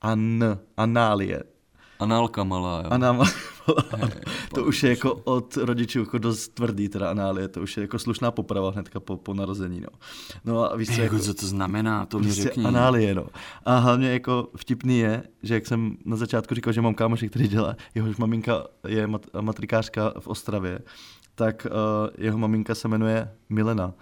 An, 0.00 0.58
Análie. 0.76 1.42
Análka 1.98 2.44
malá, 2.44 2.82
jo. 2.84 2.90
Anál, 2.90 3.24
Hey, 3.96 4.10
to 4.54 4.64
už 4.64 4.82
je 4.82 4.90
jako 4.90 5.14
od 5.14 5.56
rodičů 5.56 5.98
jako 6.00 6.18
dost 6.18 6.48
tvrdý, 6.48 6.88
teda 6.88 7.10
análie, 7.10 7.48
to 7.48 7.62
už 7.62 7.76
je 7.76 7.80
jako 7.80 7.98
slušná 7.98 8.30
poprava 8.30 8.70
hnedka 8.70 9.00
po, 9.00 9.16
po 9.16 9.34
narození, 9.34 9.80
no. 9.80 9.88
No 10.44 10.72
a 10.72 10.76
víš, 10.76 10.94
co, 10.94 11.00
jako, 11.00 11.18
co 11.18 11.34
to 11.34 11.46
znamená, 11.46 12.06
to 12.06 12.18
mi 12.18 12.32
řekni. 12.32 12.64
Análie, 12.64 13.14
no. 13.14 13.26
A 13.64 13.78
hlavně 13.78 14.10
jako 14.12 14.48
vtipný 14.56 14.98
je, 14.98 15.22
že 15.42 15.54
jak 15.54 15.66
jsem 15.66 15.96
na 16.04 16.16
začátku 16.16 16.54
říkal, 16.54 16.72
že 16.72 16.80
mám 16.80 16.94
kámoši, 16.94 17.28
který 17.28 17.48
dělá, 17.48 17.76
jehož 17.94 18.16
maminka 18.16 18.66
je 18.88 19.06
mat, 19.06 19.26
matrikářka 19.40 20.12
v 20.18 20.28
Ostravě, 20.28 20.78
tak 21.34 21.66
uh, 21.70 22.24
jeho 22.24 22.38
maminka 22.38 22.74
se 22.74 22.88
jmenuje 22.88 23.30
Milena. 23.48 23.94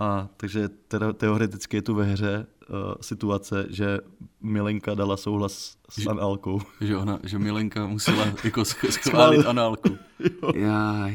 A 0.00 0.28
takže 0.36 0.68
teoreticky 1.16 1.76
je 1.76 1.82
tu 1.82 1.94
ve 1.94 2.04
hře 2.04 2.46
uh, 2.70 2.76
situace, 3.00 3.66
že 3.70 3.98
Milenka 4.40 4.94
dala 4.94 5.16
souhlas 5.16 5.76
s 5.90 5.98
že, 5.98 6.08
análkou. 6.08 6.60
Že, 6.80 6.96
ona, 6.96 7.18
že 7.22 7.38
Milenka 7.38 7.86
musela 7.86 8.26
jako 8.44 8.64
schválit 8.64 9.46
análku. 9.46 9.98
Jo. 10.20 10.52
Já, 10.54 11.10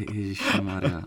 Maria. 0.61 1.03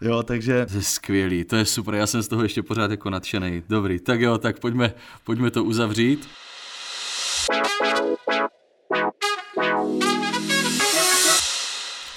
Jo, 0.00 0.22
takže... 0.22 0.66
To 0.66 0.76
je 0.76 0.82
skvělý, 0.82 1.44
to 1.44 1.56
je 1.56 1.64
super, 1.64 1.94
já 1.94 2.06
jsem 2.06 2.22
z 2.22 2.28
toho 2.28 2.42
ještě 2.42 2.62
pořád 2.62 2.90
jako 2.90 3.10
nadšený. 3.10 3.62
Dobrý, 3.68 4.00
tak 4.00 4.20
jo, 4.20 4.38
tak 4.38 4.60
pojďme, 4.60 4.94
pojďme 5.24 5.50
to 5.50 5.64
uzavřít. 5.64 6.28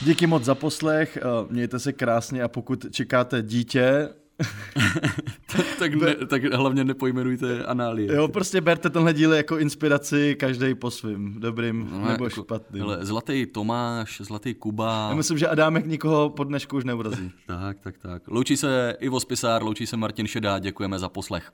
Díky 0.02 0.28
moc 0.28 0.44
za 0.44 0.56
poslech, 0.56 1.18
eh, 1.18 1.22
mějte 1.50 1.80
se 1.80 1.94
krásně 1.94 2.44
a 2.44 2.48
pokud 2.48 2.86
čekáte 2.92 3.42
dítě, 3.42 4.10
tak, 5.80 5.94
ne, 5.96 6.16
tak 6.16 6.44
hlavně 6.44 6.84
nepojmenujte 6.84 7.66
análie. 7.66 8.14
Jo, 8.14 8.28
prostě 8.28 8.62
berte 8.62 8.90
tenhle 8.90 9.14
díl 9.14 9.34
jako 9.34 9.58
inspiraci, 9.58 10.36
každý 10.40 10.76
po 10.76 10.92
svým, 10.92 11.40
dobrým 11.40 11.90
no, 11.92 12.08
nebo 12.08 12.24
jako, 12.24 12.42
špatným. 12.42 12.82
Hele, 12.82 13.06
zlatý 13.06 13.46
Tomáš, 13.46 14.22
zlatý 14.24 14.54
Kuba. 14.54 15.08
Já 15.10 15.16
myslím, 15.16 15.38
že 15.38 15.48
Adámek 15.48 15.86
nikoho 15.86 16.30
po 16.30 16.44
dnešku 16.44 16.78
už 16.78 16.84
neurazí. 16.84 17.32
tak, 17.48 17.80
tak, 17.80 17.98
tak. 17.98 18.28
Loučí 18.28 18.58
se 18.58 18.98
Ivo 19.00 19.20
Spisár, 19.20 19.64
loučí 19.64 19.88
se 19.88 19.98
Martin 19.98 20.28
Šedá, 20.28 20.60
děkujeme 20.60 21.00
za 21.00 21.10
poslech. 21.10 21.52